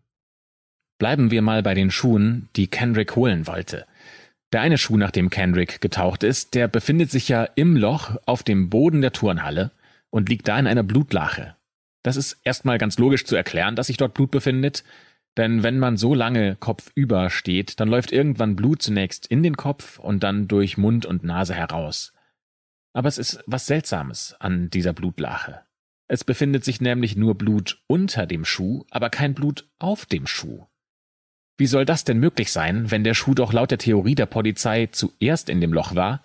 Bleiben 0.98 1.30
wir 1.30 1.42
mal 1.42 1.62
bei 1.62 1.74
den 1.74 1.90
Schuhen, 1.90 2.48
die 2.56 2.68
Kendrick 2.68 3.16
holen 3.16 3.46
wollte. 3.46 3.86
Der 4.52 4.60
eine 4.60 4.78
Schuh, 4.78 4.96
nach 4.96 5.10
dem 5.10 5.28
Kendrick 5.28 5.80
getaucht 5.80 6.22
ist, 6.22 6.54
der 6.54 6.68
befindet 6.68 7.10
sich 7.10 7.28
ja 7.28 7.44
im 7.56 7.76
Loch 7.76 8.16
auf 8.26 8.42
dem 8.42 8.70
Boden 8.70 9.00
der 9.00 9.12
Turnhalle 9.12 9.72
und 10.10 10.28
liegt 10.28 10.48
da 10.48 10.58
in 10.58 10.66
einer 10.66 10.82
Blutlache. 10.82 11.56
Das 12.02 12.16
ist 12.16 12.38
erstmal 12.44 12.78
ganz 12.78 12.98
logisch 12.98 13.24
zu 13.24 13.34
erklären, 13.34 13.74
dass 13.74 13.88
sich 13.88 13.96
dort 13.96 14.14
Blut 14.14 14.30
befindet, 14.30 14.84
denn 15.36 15.62
wenn 15.62 15.78
man 15.78 15.96
so 15.96 16.14
lange 16.14 16.56
kopfüber 16.56 17.30
steht, 17.30 17.78
dann 17.80 17.88
läuft 17.88 18.12
irgendwann 18.12 18.56
Blut 18.56 18.82
zunächst 18.82 19.26
in 19.26 19.42
den 19.42 19.56
Kopf 19.56 19.98
und 19.98 20.22
dann 20.22 20.48
durch 20.48 20.78
Mund 20.78 21.06
und 21.06 21.24
Nase 21.24 21.54
heraus. 21.54 22.12
Aber 22.94 23.08
es 23.08 23.18
ist 23.18 23.42
was 23.46 23.66
Seltsames 23.66 24.34
an 24.38 24.70
dieser 24.70 24.94
Blutlache. 24.94 25.62
Es 26.08 26.24
befindet 26.24 26.64
sich 26.64 26.80
nämlich 26.80 27.16
nur 27.16 27.34
Blut 27.34 27.82
unter 27.86 28.26
dem 28.26 28.44
Schuh, 28.44 28.84
aber 28.90 29.10
kein 29.10 29.34
Blut 29.34 29.68
auf 29.78 30.06
dem 30.06 30.26
Schuh. 30.26 30.66
Wie 31.58 31.66
soll 31.66 31.84
das 31.84 32.04
denn 32.04 32.18
möglich 32.18 32.52
sein, 32.52 32.90
wenn 32.90 33.04
der 33.04 33.14
Schuh 33.14 33.34
doch 33.34 33.52
laut 33.52 33.70
der 33.70 33.78
Theorie 33.78 34.14
der 34.14 34.26
Polizei 34.26 34.86
zuerst 34.86 35.48
in 35.48 35.60
dem 35.60 35.72
Loch 35.72 35.94
war 35.94 36.22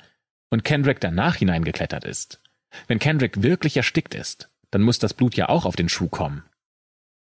und 0.50 0.64
Kendrick 0.64 1.00
danach 1.00 1.38
hineingeklettert 1.38 2.04
ist. 2.04 2.42
Wenn 2.88 3.00
Kendrick 3.00 3.42
wirklich 3.42 3.78
erstickt 3.78 4.14
ist, 4.14 4.50
dann 4.70 4.82
muss 4.82 5.00
das 5.00 5.14
Blut 5.14 5.36
ja 5.36 5.50
auch 5.50 5.66
auf 5.66 5.76
den 5.76 5.90
Schuh 5.90 6.10
kommen. 6.10 6.44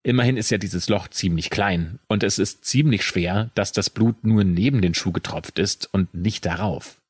Immerhin 0.03 0.38
ist 0.38 0.50
ja 0.50 0.58
dieses 0.58 0.88
Loch 0.88 1.10
ziemlich 1.10 1.50
klein 1.50 2.00
und 2.08 2.24
es 2.24 2.39
ist 2.39 2.63
ziemlich 2.63 3.03
schwer, 3.03 3.51
dass 3.56 3.74
das 3.74 3.89
Blut 3.89 4.24
nur 4.24 4.44
neben 4.44 4.82
den 4.82 4.94
Schuh 4.94 5.12
getropft 5.12 5.60
ist 5.60 5.94
und 5.94 6.13
nicht 6.13 6.46
darauf. 6.46 7.01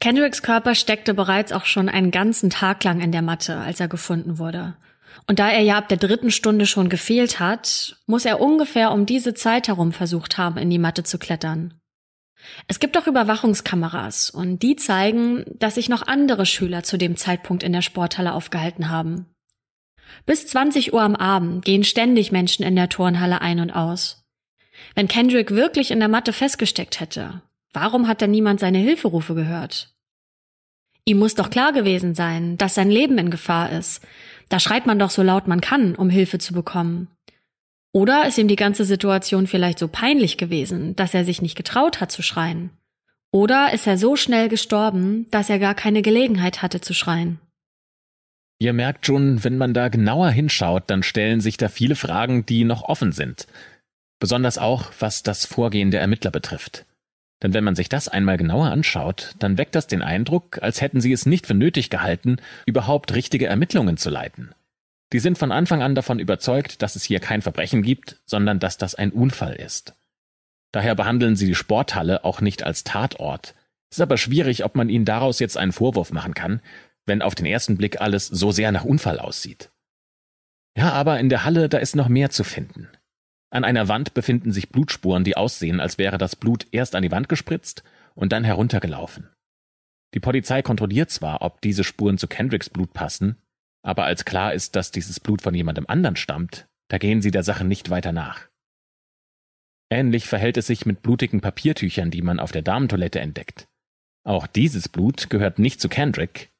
Kendricks 0.00 0.42
Körper 0.42 0.74
steckte 0.74 1.14
bereits 1.14 1.50
auch 1.50 1.64
schon 1.64 1.88
einen 1.88 2.10
ganzen 2.10 2.50
Tag 2.50 2.84
lang 2.84 3.00
in 3.00 3.10
der 3.10 3.22
Matte, 3.22 3.56
als 3.56 3.80
er 3.80 3.88
gefunden 3.88 4.38
wurde. 4.38 4.76
Und 5.26 5.38
da 5.38 5.50
er 5.50 5.62
ja 5.62 5.78
ab 5.78 5.88
der 5.88 5.96
dritten 5.96 6.30
Stunde 6.30 6.66
schon 6.66 6.88
gefehlt 6.88 7.40
hat, 7.40 7.96
muss 8.06 8.24
er 8.24 8.40
ungefähr 8.40 8.92
um 8.92 9.06
diese 9.06 9.34
Zeit 9.34 9.68
herum 9.68 9.92
versucht 9.92 10.38
haben, 10.38 10.58
in 10.58 10.70
die 10.70 10.78
Matte 10.78 11.04
zu 11.04 11.18
klettern. 11.18 11.74
Es 12.68 12.78
gibt 12.78 12.98
auch 12.98 13.06
Überwachungskameras 13.06 14.30
und 14.30 14.58
die 14.58 14.76
zeigen, 14.76 15.44
dass 15.58 15.76
sich 15.76 15.88
noch 15.88 16.06
andere 16.06 16.44
Schüler 16.44 16.82
zu 16.82 16.98
dem 16.98 17.16
Zeitpunkt 17.16 17.62
in 17.62 17.72
der 17.72 17.82
Sporthalle 17.82 18.34
aufgehalten 18.34 18.90
haben. 18.90 19.33
Bis 20.26 20.46
20 20.46 20.92
Uhr 20.92 21.02
am 21.02 21.16
Abend 21.16 21.64
gehen 21.64 21.84
ständig 21.84 22.32
Menschen 22.32 22.64
in 22.64 22.76
der 22.76 22.88
Turnhalle 22.88 23.40
ein 23.40 23.60
und 23.60 23.70
aus. 23.70 24.24
Wenn 24.94 25.08
Kendrick 25.08 25.50
wirklich 25.50 25.90
in 25.90 26.00
der 26.00 26.08
Matte 26.08 26.32
festgesteckt 26.32 27.00
hätte, 27.00 27.42
warum 27.72 28.08
hat 28.08 28.22
dann 28.22 28.30
niemand 28.30 28.60
seine 28.60 28.78
Hilferufe 28.78 29.34
gehört? 29.34 29.94
Ihm 31.04 31.18
muss 31.18 31.34
doch 31.34 31.50
klar 31.50 31.72
gewesen 31.72 32.14
sein, 32.14 32.56
dass 32.56 32.74
sein 32.74 32.90
Leben 32.90 33.18
in 33.18 33.30
Gefahr 33.30 33.70
ist. 33.70 34.02
Da 34.48 34.58
schreit 34.58 34.86
man 34.86 34.98
doch 34.98 35.10
so 35.10 35.22
laut 35.22 35.46
man 35.46 35.60
kann, 35.60 35.94
um 35.94 36.08
Hilfe 36.08 36.38
zu 36.38 36.54
bekommen. 36.54 37.08
Oder 37.92 38.26
ist 38.26 38.38
ihm 38.38 38.48
die 38.48 38.56
ganze 38.56 38.84
Situation 38.84 39.46
vielleicht 39.46 39.78
so 39.78 39.86
peinlich 39.86 40.38
gewesen, 40.38 40.96
dass 40.96 41.14
er 41.14 41.24
sich 41.24 41.42
nicht 41.42 41.56
getraut 41.56 42.00
hat 42.00 42.10
zu 42.10 42.22
schreien? 42.22 42.70
Oder 43.30 43.72
ist 43.72 43.86
er 43.86 43.98
so 43.98 44.16
schnell 44.16 44.48
gestorben, 44.48 45.26
dass 45.30 45.50
er 45.50 45.58
gar 45.58 45.74
keine 45.74 46.02
Gelegenheit 46.02 46.62
hatte 46.62 46.80
zu 46.80 46.94
schreien? 46.94 47.38
Ihr 48.64 48.72
merkt 48.72 49.04
schon, 49.04 49.44
wenn 49.44 49.58
man 49.58 49.74
da 49.74 49.88
genauer 49.90 50.30
hinschaut, 50.30 50.84
dann 50.86 51.02
stellen 51.02 51.42
sich 51.42 51.58
da 51.58 51.68
viele 51.68 51.96
Fragen, 51.96 52.46
die 52.46 52.64
noch 52.64 52.80
offen 52.84 53.12
sind. 53.12 53.46
Besonders 54.18 54.56
auch, 54.56 54.90
was 55.00 55.22
das 55.22 55.44
Vorgehen 55.44 55.90
der 55.90 56.00
Ermittler 56.00 56.30
betrifft. 56.30 56.86
Denn 57.42 57.52
wenn 57.52 57.62
man 57.62 57.74
sich 57.74 57.90
das 57.90 58.08
einmal 58.08 58.38
genauer 58.38 58.70
anschaut, 58.70 59.34
dann 59.38 59.58
weckt 59.58 59.74
das 59.74 59.86
den 59.86 60.00
Eindruck, 60.00 60.62
als 60.62 60.80
hätten 60.80 61.02
sie 61.02 61.12
es 61.12 61.26
nicht 61.26 61.46
für 61.46 61.52
nötig 61.52 61.90
gehalten, 61.90 62.38
überhaupt 62.64 63.14
richtige 63.14 63.44
Ermittlungen 63.44 63.98
zu 63.98 64.08
leiten. 64.08 64.54
Die 65.12 65.18
sind 65.18 65.36
von 65.36 65.52
Anfang 65.52 65.82
an 65.82 65.94
davon 65.94 66.18
überzeugt, 66.18 66.80
dass 66.80 66.96
es 66.96 67.04
hier 67.04 67.20
kein 67.20 67.42
Verbrechen 67.42 67.82
gibt, 67.82 68.22
sondern 68.24 68.60
dass 68.60 68.78
das 68.78 68.94
ein 68.94 69.12
Unfall 69.12 69.56
ist. 69.56 69.94
Daher 70.72 70.94
behandeln 70.94 71.36
sie 71.36 71.44
die 71.46 71.54
Sporthalle 71.54 72.24
auch 72.24 72.40
nicht 72.40 72.62
als 72.62 72.82
Tatort. 72.82 73.54
Es 73.90 73.98
ist 73.98 74.02
aber 74.02 74.16
schwierig, 74.16 74.64
ob 74.64 74.74
man 74.74 74.88
ihnen 74.88 75.04
daraus 75.04 75.38
jetzt 75.38 75.58
einen 75.58 75.72
Vorwurf 75.72 76.12
machen 76.12 76.32
kann, 76.32 76.62
wenn 77.06 77.22
auf 77.22 77.34
den 77.34 77.46
ersten 77.46 77.76
Blick 77.76 78.00
alles 78.00 78.26
so 78.26 78.50
sehr 78.50 78.72
nach 78.72 78.84
Unfall 78.84 79.18
aussieht. 79.18 79.70
Ja, 80.76 80.92
aber 80.92 81.20
in 81.20 81.28
der 81.28 81.44
Halle, 81.44 81.68
da 81.68 81.78
ist 81.78 81.96
noch 81.96 82.08
mehr 82.08 82.30
zu 82.30 82.44
finden. 82.44 82.88
An 83.50 83.64
einer 83.64 83.88
Wand 83.88 84.14
befinden 84.14 84.50
sich 84.50 84.70
Blutspuren, 84.70 85.22
die 85.22 85.36
aussehen, 85.36 85.78
als 85.78 85.98
wäre 85.98 86.18
das 86.18 86.34
Blut 86.34 86.66
erst 86.72 86.96
an 86.96 87.02
die 87.02 87.12
Wand 87.12 87.28
gespritzt 87.28 87.84
und 88.14 88.32
dann 88.32 88.42
heruntergelaufen. 88.42 89.28
Die 90.14 90.20
Polizei 90.20 90.62
kontrolliert 90.62 91.10
zwar, 91.10 91.42
ob 91.42 91.60
diese 91.60 91.84
Spuren 91.84 92.18
zu 92.18 92.26
Kendricks 92.26 92.70
Blut 92.70 92.92
passen, 92.92 93.36
aber 93.82 94.04
als 94.04 94.24
klar 94.24 94.54
ist, 94.54 94.76
dass 94.76 94.90
dieses 94.90 95.20
Blut 95.20 95.42
von 95.42 95.54
jemandem 95.54 95.86
anderen 95.86 96.16
stammt, 96.16 96.66
da 96.88 96.98
gehen 96.98 97.22
sie 97.22 97.30
der 97.30 97.42
Sache 97.42 97.64
nicht 97.64 97.90
weiter 97.90 98.12
nach. 98.12 98.48
Ähnlich 99.90 100.26
verhält 100.26 100.56
es 100.56 100.66
sich 100.66 100.86
mit 100.86 101.02
blutigen 101.02 101.40
Papiertüchern, 101.40 102.10
die 102.10 102.22
man 102.22 102.40
auf 102.40 102.50
der 102.50 102.62
Damentoilette 102.62 103.20
entdeckt. 103.20 103.68
Auch 104.24 104.46
dieses 104.46 104.88
Blut 104.88 105.28
gehört 105.30 105.58
nicht 105.58 105.80
zu 105.80 105.88
Kendrick. 105.88 106.50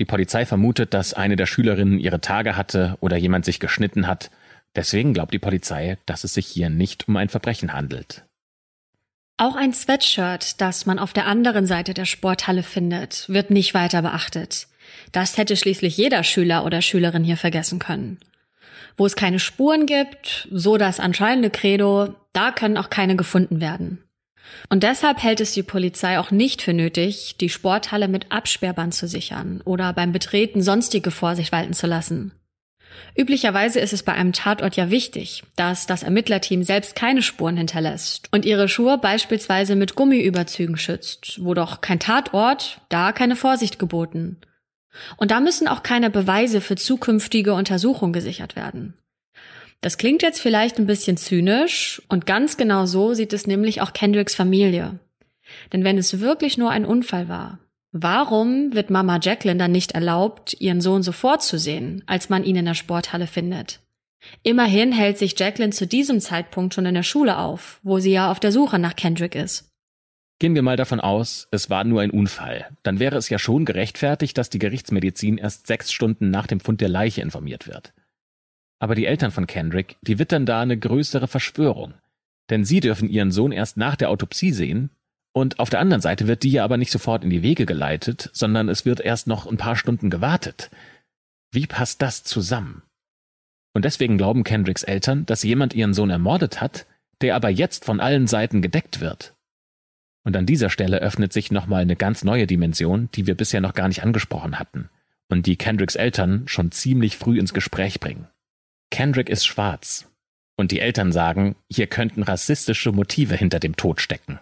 Die 0.00 0.06
Polizei 0.06 0.46
vermutet, 0.46 0.94
dass 0.94 1.12
eine 1.12 1.36
der 1.36 1.44
Schülerinnen 1.44 2.00
ihre 2.00 2.22
Tage 2.22 2.56
hatte 2.56 2.96
oder 3.00 3.18
jemand 3.18 3.44
sich 3.44 3.60
geschnitten 3.60 4.06
hat. 4.06 4.30
Deswegen 4.74 5.12
glaubt 5.12 5.34
die 5.34 5.38
Polizei, 5.38 5.98
dass 6.06 6.24
es 6.24 6.32
sich 6.32 6.46
hier 6.46 6.70
nicht 6.70 7.06
um 7.06 7.16
ein 7.16 7.28
Verbrechen 7.28 7.74
handelt. 7.74 8.24
Auch 9.36 9.56
ein 9.56 9.74
Sweatshirt, 9.74 10.60
das 10.60 10.86
man 10.86 10.98
auf 10.98 11.12
der 11.12 11.26
anderen 11.26 11.66
Seite 11.66 11.92
der 11.92 12.06
Sporthalle 12.06 12.62
findet, 12.62 13.28
wird 13.28 13.50
nicht 13.50 13.74
weiter 13.74 14.00
beachtet. 14.00 14.68
Das 15.12 15.36
hätte 15.36 15.56
schließlich 15.56 15.98
jeder 15.98 16.24
Schüler 16.24 16.64
oder 16.64 16.80
Schülerin 16.80 17.24
hier 17.24 17.36
vergessen 17.36 17.78
können. 17.78 18.18
Wo 18.96 19.04
es 19.04 19.16
keine 19.16 19.38
Spuren 19.38 19.84
gibt, 19.84 20.48
so 20.50 20.78
das 20.78 20.98
anscheinende 20.98 21.50
Credo, 21.50 22.14
da 22.32 22.52
können 22.52 22.78
auch 22.78 22.90
keine 22.90 23.16
gefunden 23.16 23.60
werden. 23.60 24.02
Und 24.68 24.82
deshalb 24.82 25.22
hält 25.22 25.40
es 25.40 25.52
die 25.52 25.62
Polizei 25.62 26.18
auch 26.18 26.30
nicht 26.30 26.62
für 26.62 26.72
nötig, 26.72 27.36
die 27.40 27.48
Sporthalle 27.48 28.08
mit 28.08 28.30
Absperrband 28.30 28.94
zu 28.94 29.08
sichern 29.08 29.60
oder 29.64 29.92
beim 29.92 30.12
Betreten 30.12 30.62
sonstige 30.62 31.10
Vorsicht 31.10 31.52
walten 31.52 31.72
zu 31.72 31.86
lassen. 31.86 32.32
Üblicherweise 33.16 33.80
ist 33.80 33.92
es 33.92 34.02
bei 34.02 34.12
einem 34.12 34.32
Tatort 34.32 34.76
ja 34.76 34.90
wichtig, 34.90 35.42
dass 35.56 35.86
das 35.86 36.02
Ermittlerteam 36.02 36.62
selbst 36.62 36.94
keine 36.94 37.22
Spuren 37.22 37.56
hinterlässt 37.56 38.28
und 38.32 38.44
ihre 38.44 38.68
Schuhe 38.68 38.98
beispielsweise 38.98 39.76
mit 39.76 39.94
Gummiüberzügen 39.94 40.76
schützt, 40.76 41.38
wo 41.42 41.54
doch 41.54 41.80
kein 41.80 42.00
Tatort, 42.00 42.80
da 42.88 43.12
keine 43.12 43.36
Vorsicht 43.36 43.78
geboten. 43.78 44.36
Und 45.16 45.30
da 45.30 45.40
müssen 45.40 45.68
auch 45.68 45.82
keine 45.82 46.10
Beweise 46.10 46.60
für 46.60 46.76
zukünftige 46.76 47.54
Untersuchungen 47.54 48.12
gesichert 48.12 48.56
werden. 48.56 48.94
Das 49.80 49.96
klingt 49.96 50.22
jetzt 50.22 50.40
vielleicht 50.40 50.78
ein 50.78 50.86
bisschen 50.86 51.16
zynisch 51.16 52.02
und 52.08 52.26
ganz 52.26 52.56
genau 52.56 52.84
so 52.84 53.14
sieht 53.14 53.32
es 53.32 53.46
nämlich 53.46 53.80
auch 53.80 53.92
Kendricks 53.92 54.34
Familie. 54.34 54.98
Denn 55.72 55.84
wenn 55.84 55.98
es 55.98 56.20
wirklich 56.20 56.58
nur 56.58 56.70
ein 56.70 56.84
Unfall 56.84 57.28
war, 57.28 57.58
warum 57.92 58.74
wird 58.74 58.90
Mama 58.90 59.18
Jacqueline 59.20 59.58
dann 59.58 59.72
nicht 59.72 59.92
erlaubt, 59.92 60.54
ihren 60.60 60.80
Sohn 60.80 61.02
sofort 61.02 61.42
zu 61.42 61.58
sehen, 61.58 62.02
als 62.06 62.28
man 62.28 62.44
ihn 62.44 62.56
in 62.56 62.66
der 62.66 62.74
Sporthalle 62.74 63.26
findet? 63.26 63.80
Immerhin 64.42 64.92
hält 64.92 65.16
sich 65.16 65.38
Jacqueline 65.38 65.72
zu 65.72 65.86
diesem 65.86 66.20
Zeitpunkt 66.20 66.74
schon 66.74 66.84
in 66.84 66.94
der 66.94 67.02
Schule 67.02 67.38
auf, 67.38 67.80
wo 67.82 67.98
sie 68.00 68.12
ja 68.12 68.30
auf 68.30 68.38
der 68.38 68.52
Suche 68.52 68.78
nach 68.78 68.96
Kendrick 68.96 69.34
ist. 69.34 69.70
Gehen 70.38 70.54
wir 70.54 70.62
mal 70.62 70.76
davon 70.76 71.00
aus, 71.00 71.48
es 71.50 71.68
war 71.68 71.84
nur 71.84 72.00
ein 72.00 72.10
Unfall. 72.10 72.66
Dann 72.82 72.98
wäre 72.98 73.16
es 73.16 73.28
ja 73.28 73.38
schon 73.38 73.64
gerechtfertigt, 73.64 74.36
dass 74.38 74.50
die 74.50 74.58
Gerichtsmedizin 74.58 75.38
erst 75.38 75.66
sechs 75.66 75.92
Stunden 75.92 76.30
nach 76.30 76.46
dem 76.46 76.60
Fund 76.60 76.80
der 76.80 76.88
Leiche 76.88 77.20
informiert 77.20 77.66
wird. 77.66 77.92
Aber 78.80 78.96
die 78.96 79.06
Eltern 79.06 79.30
von 79.30 79.46
Kendrick, 79.46 79.96
die 80.02 80.18
wittern 80.18 80.46
da 80.46 80.60
eine 80.60 80.76
größere 80.76 81.28
Verschwörung. 81.28 81.94
Denn 82.48 82.64
sie 82.64 82.80
dürfen 82.80 83.08
ihren 83.08 83.30
Sohn 83.30 83.52
erst 83.52 83.76
nach 83.76 83.94
der 83.94 84.10
Autopsie 84.10 84.52
sehen, 84.52 84.90
und 85.32 85.60
auf 85.60 85.70
der 85.70 85.78
anderen 85.78 86.00
Seite 86.00 86.26
wird 86.26 86.42
die 86.42 86.50
ja 86.50 86.64
aber 86.64 86.76
nicht 86.76 86.90
sofort 86.90 87.22
in 87.22 87.30
die 87.30 87.42
Wege 87.42 87.64
geleitet, 87.64 88.30
sondern 88.32 88.68
es 88.68 88.84
wird 88.84 88.98
erst 88.98 89.28
noch 89.28 89.46
ein 89.46 89.58
paar 89.58 89.76
Stunden 89.76 90.10
gewartet. 90.10 90.70
Wie 91.52 91.66
passt 91.68 92.02
das 92.02 92.24
zusammen? 92.24 92.82
Und 93.72 93.84
deswegen 93.84 94.18
glauben 94.18 94.42
Kendricks 94.42 94.82
Eltern, 94.82 95.26
dass 95.26 95.44
jemand 95.44 95.74
ihren 95.74 95.94
Sohn 95.94 96.10
ermordet 96.10 96.60
hat, 96.60 96.86
der 97.20 97.36
aber 97.36 97.48
jetzt 97.48 97.84
von 97.84 98.00
allen 98.00 98.26
Seiten 98.26 98.60
gedeckt 98.60 99.00
wird. 99.00 99.34
Und 100.24 100.36
an 100.36 100.46
dieser 100.46 100.70
Stelle 100.70 100.98
öffnet 100.98 101.32
sich 101.32 101.52
nochmal 101.52 101.82
eine 101.82 101.96
ganz 101.96 102.24
neue 102.24 102.48
Dimension, 102.48 103.08
die 103.14 103.26
wir 103.26 103.36
bisher 103.36 103.60
noch 103.60 103.74
gar 103.74 103.86
nicht 103.86 104.02
angesprochen 104.02 104.58
hatten 104.58 104.90
und 105.28 105.46
die 105.46 105.56
Kendricks 105.56 105.94
Eltern 105.94 106.42
schon 106.46 106.72
ziemlich 106.72 107.16
früh 107.16 107.38
ins 107.38 107.54
Gespräch 107.54 108.00
bringen. 108.00 108.26
Kendrick 108.90 109.28
ist 109.28 109.46
schwarz. 109.46 110.06
Und 110.56 110.72
die 110.72 110.80
Eltern 110.80 111.12
sagen, 111.12 111.56
hier 111.70 111.86
könnten 111.86 112.22
rassistische 112.22 112.92
Motive 112.92 113.34
hinter 113.34 113.60
dem 113.60 113.76
Tod 113.76 114.00
stecken. 114.00 114.38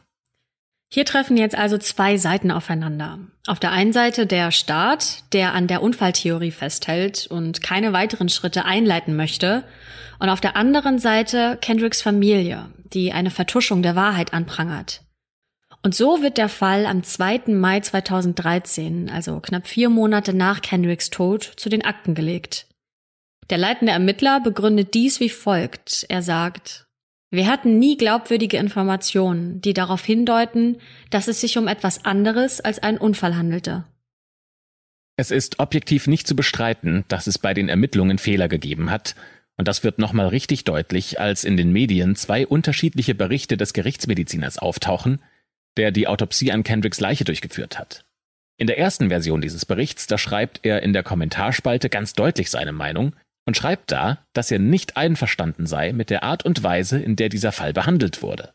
Hier 0.90 1.04
treffen 1.04 1.36
jetzt 1.36 1.56
also 1.56 1.76
zwei 1.76 2.16
Seiten 2.16 2.50
aufeinander. 2.50 3.18
Auf 3.46 3.60
der 3.60 3.72
einen 3.72 3.92
Seite 3.92 4.26
der 4.26 4.50
Staat, 4.50 5.22
der 5.34 5.52
an 5.52 5.66
der 5.66 5.82
Unfalltheorie 5.82 6.50
festhält 6.50 7.26
und 7.26 7.62
keine 7.62 7.92
weiteren 7.92 8.30
Schritte 8.30 8.64
einleiten 8.64 9.14
möchte. 9.14 9.64
Und 10.18 10.30
auf 10.30 10.40
der 10.40 10.56
anderen 10.56 10.98
Seite 10.98 11.58
Kendricks 11.60 12.00
Familie, 12.00 12.66
die 12.94 13.12
eine 13.12 13.30
Vertuschung 13.30 13.82
der 13.82 13.96
Wahrheit 13.96 14.32
anprangert. 14.32 15.02
Und 15.82 15.94
so 15.94 16.22
wird 16.22 16.38
der 16.38 16.48
Fall 16.48 16.86
am 16.86 17.02
2. 17.02 17.42
Mai 17.48 17.80
2013, 17.80 19.10
also 19.10 19.40
knapp 19.40 19.66
vier 19.66 19.90
Monate 19.90 20.32
nach 20.32 20.62
Kendricks 20.62 21.10
Tod, 21.10 21.42
zu 21.56 21.68
den 21.68 21.84
Akten 21.84 22.14
gelegt. 22.14 22.66
Der 23.50 23.58
leitende 23.58 23.92
Ermittler 23.92 24.40
begründet 24.40 24.94
dies 24.94 25.20
wie 25.20 25.30
folgt. 25.30 26.04
Er 26.08 26.22
sagt, 26.22 26.86
wir 27.30 27.46
hatten 27.46 27.78
nie 27.78 27.96
glaubwürdige 27.96 28.58
Informationen, 28.58 29.60
die 29.60 29.74
darauf 29.74 30.04
hindeuten, 30.04 30.78
dass 31.10 31.28
es 31.28 31.40
sich 31.40 31.58
um 31.58 31.68
etwas 31.68 32.04
anderes 32.04 32.60
als 32.60 32.78
einen 32.78 32.98
Unfall 32.98 33.36
handelte. 33.36 33.84
Es 35.16 35.30
ist 35.30 35.58
objektiv 35.58 36.06
nicht 36.06 36.26
zu 36.26 36.36
bestreiten, 36.36 37.04
dass 37.08 37.26
es 37.26 37.38
bei 37.38 37.52
den 37.52 37.68
Ermittlungen 37.68 38.18
Fehler 38.18 38.48
gegeben 38.48 38.90
hat, 38.90 39.14
und 39.56 39.66
das 39.66 39.82
wird 39.82 39.98
nochmal 39.98 40.28
richtig 40.28 40.62
deutlich, 40.64 41.18
als 41.18 41.42
in 41.42 41.56
den 41.56 41.72
Medien 41.72 42.14
zwei 42.14 42.46
unterschiedliche 42.46 43.16
Berichte 43.16 43.56
des 43.56 43.72
Gerichtsmediziners 43.72 44.58
auftauchen, 44.58 45.20
der 45.76 45.90
die 45.90 46.06
Autopsie 46.06 46.52
an 46.52 46.62
Kendricks 46.62 47.00
Leiche 47.00 47.24
durchgeführt 47.24 47.78
hat. 47.78 48.04
In 48.56 48.68
der 48.68 48.78
ersten 48.78 49.08
Version 49.08 49.40
dieses 49.40 49.66
Berichts, 49.66 50.06
da 50.06 50.16
schreibt 50.16 50.60
er 50.62 50.82
in 50.82 50.92
der 50.92 51.02
Kommentarspalte 51.02 51.88
ganz 51.88 52.12
deutlich 52.12 52.50
seine 52.50 52.72
Meinung 52.72 53.14
und 53.48 53.56
schreibt 53.56 53.90
da, 53.92 54.18
dass 54.34 54.50
er 54.50 54.58
nicht 54.58 54.98
einverstanden 54.98 55.64
sei 55.64 55.94
mit 55.94 56.10
der 56.10 56.22
Art 56.22 56.44
und 56.44 56.62
Weise, 56.62 57.00
in 57.00 57.16
der 57.16 57.30
dieser 57.30 57.50
Fall 57.50 57.72
behandelt 57.72 58.20
wurde. 58.20 58.52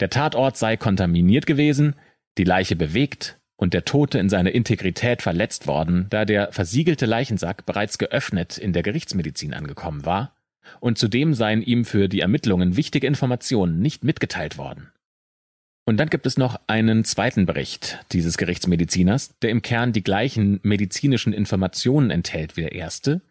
Der 0.00 0.10
Tatort 0.10 0.56
sei 0.56 0.76
kontaminiert 0.76 1.46
gewesen, 1.46 1.94
die 2.36 2.42
Leiche 2.42 2.74
bewegt 2.74 3.38
und 3.54 3.72
der 3.72 3.84
Tote 3.84 4.18
in 4.18 4.28
seiner 4.28 4.50
Integrität 4.50 5.22
verletzt 5.22 5.68
worden, 5.68 6.08
da 6.10 6.24
der 6.24 6.50
versiegelte 6.50 7.06
Leichensack 7.06 7.66
bereits 7.66 7.98
geöffnet 7.98 8.58
in 8.58 8.72
der 8.72 8.82
Gerichtsmedizin 8.82 9.54
angekommen 9.54 10.04
war, 10.04 10.34
und 10.80 10.98
zudem 10.98 11.32
seien 11.32 11.62
ihm 11.62 11.84
für 11.84 12.08
die 12.08 12.18
Ermittlungen 12.18 12.76
wichtige 12.76 13.06
Informationen 13.06 13.78
nicht 13.78 14.02
mitgeteilt 14.02 14.58
worden. 14.58 14.90
Und 15.84 15.98
dann 15.98 16.10
gibt 16.10 16.26
es 16.26 16.36
noch 16.36 16.58
einen 16.66 17.04
zweiten 17.04 17.46
Bericht 17.46 18.04
dieses 18.10 18.38
Gerichtsmediziners, 18.38 19.38
der 19.38 19.50
im 19.50 19.62
Kern 19.62 19.92
die 19.92 20.02
gleichen 20.02 20.58
medizinischen 20.64 21.32
Informationen 21.32 22.10
enthält 22.10 22.56
wie 22.56 22.62
der 22.62 22.72
erste, 22.72 23.22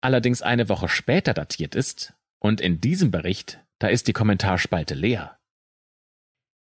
allerdings 0.00 0.42
eine 0.42 0.68
Woche 0.68 0.88
später 0.88 1.34
datiert 1.34 1.74
ist, 1.74 2.14
und 2.38 2.60
in 2.60 2.80
diesem 2.80 3.10
Bericht, 3.10 3.60
da 3.78 3.88
ist 3.88 4.08
die 4.08 4.12
Kommentarspalte 4.12 4.94
leer. 4.94 5.36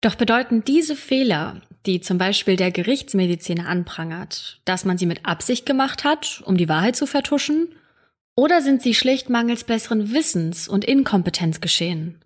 Doch 0.02 0.16
bedeuten 0.16 0.64
diese 0.64 0.96
Fehler, 0.96 1.62
die 1.86 2.00
zum 2.00 2.18
Beispiel 2.18 2.56
der 2.56 2.72
Gerichtsmediziner 2.72 3.68
anprangert, 3.68 4.62
dass 4.66 4.86
man 4.86 4.98
sie 4.98 5.06
mit 5.06 5.26
Absicht 5.26 5.66
gemacht 5.66 6.04
hat, 6.04 6.42
um 6.46 6.58
die 6.58 6.70
Wahrheit 6.70 6.96
zu 6.96 7.08
vertuschen? 7.08 7.70
Oder 8.36 8.62
sind 8.62 8.82
sie 8.82 8.94
schlicht 8.94 9.30
mangels 9.30 9.64
besseren 9.64 10.12
Wissens 10.12 10.68
und 10.68 10.86
Inkompetenz 10.86 11.62
geschehen? 11.62 12.24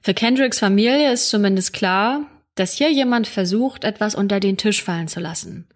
Für 0.00 0.14
Kendricks 0.14 0.58
Familie 0.58 1.12
ist 1.12 1.28
zumindest 1.28 1.72
klar, 1.72 2.26
dass 2.54 2.74
hier 2.74 2.90
jemand 2.90 3.28
versucht, 3.28 3.84
etwas 3.84 4.14
unter 4.14 4.40
den 4.40 4.56
Tisch 4.56 4.82
fallen 4.82 5.08
zu 5.08 5.20
lassen. 5.20 5.68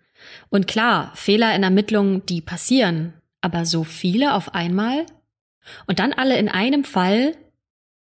Und 0.48 0.66
klar, 0.66 1.12
Fehler 1.14 1.54
in 1.54 1.62
Ermittlungen, 1.62 2.26
die 2.26 2.40
passieren, 2.40 3.14
aber 3.42 3.66
so 3.66 3.84
viele 3.84 4.34
auf 4.34 4.54
einmal? 4.54 5.06
Und 5.86 5.98
dann 5.98 6.12
alle 6.12 6.38
in 6.38 6.48
einem 6.48 6.84
Fall? 6.84 7.36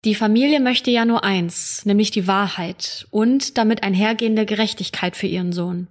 Die 0.04 0.14
Familie 0.14 0.60
möchte 0.60 0.90
ja 0.90 1.04
nur 1.04 1.24
eins, 1.24 1.84
nämlich 1.84 2.10
die 2.10 2.26
Wahrheit 2.26 3.06
und 3.10 3.58
damit 3.58 3.82
einhergehende 3.82 4.46
Gerechtigkeit 4.46 5.16
für 5.16 5.26
ihren 5.26 5.52
Sohn. 5.52 5.88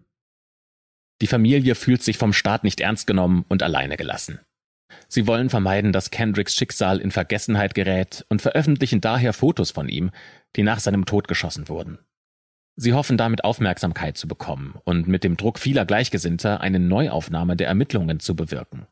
Die 1.21 1.27
Familie 1.27 1.75
fühlt 1.75 2.01
sich 2.01 2.17
vom 2.17 2.33
Staat 2.33 2.63
nicht 2.63 2.79
ernst 2.79 3.05
genommen 3.05 3.45
und 3.49 3.61
alleine 3.61 3.97
gelassen. 3.97 4.39
Sie 5.07 5.27
wollen 5.27 5.49
vermeiden, 5.49 5.91
dass 5.91 6.11
Kendricks 6.11 6.55
Schicksal 6.55 6.99
in 6.99 7.11
Vergessenheit 7.11 7.75
gerät 7.75 8.25
und 8.29 8.41
veröffentlichen 8.41 9.01
daher 9.01 9.33
Fotos 9.33 9.71
von 9.71 9.89
ihm, 9.89 10.11
die 10.55 10.63
nach 10.63 10.79
seinem 10.79 11.05
Tod 11.05 11.27
geschossen 11.27 11.67
wurden. 11.67 11.99
Sie 12.75 12.93
hoffen 12.93 13.17
damit 13.17 13.43
Aufmerksamkeit 13.43 14.17
zu 14.17 14.27
bekommen 14.27 14.79
und 14.85 15.07
mit 15.07 15.23
dem 15.23 15.35
Druck 15.35 15.59
vieler 15.59 15.85
Gleichgesinnter 15.85 16.61
eine 16.61 16.79
Neuaufnahme 16.79 17.55
der 17.55 17.67
Ermittlungen 17.67 18.19
zu 18.19 18.35
bewirken. 18.35 18.87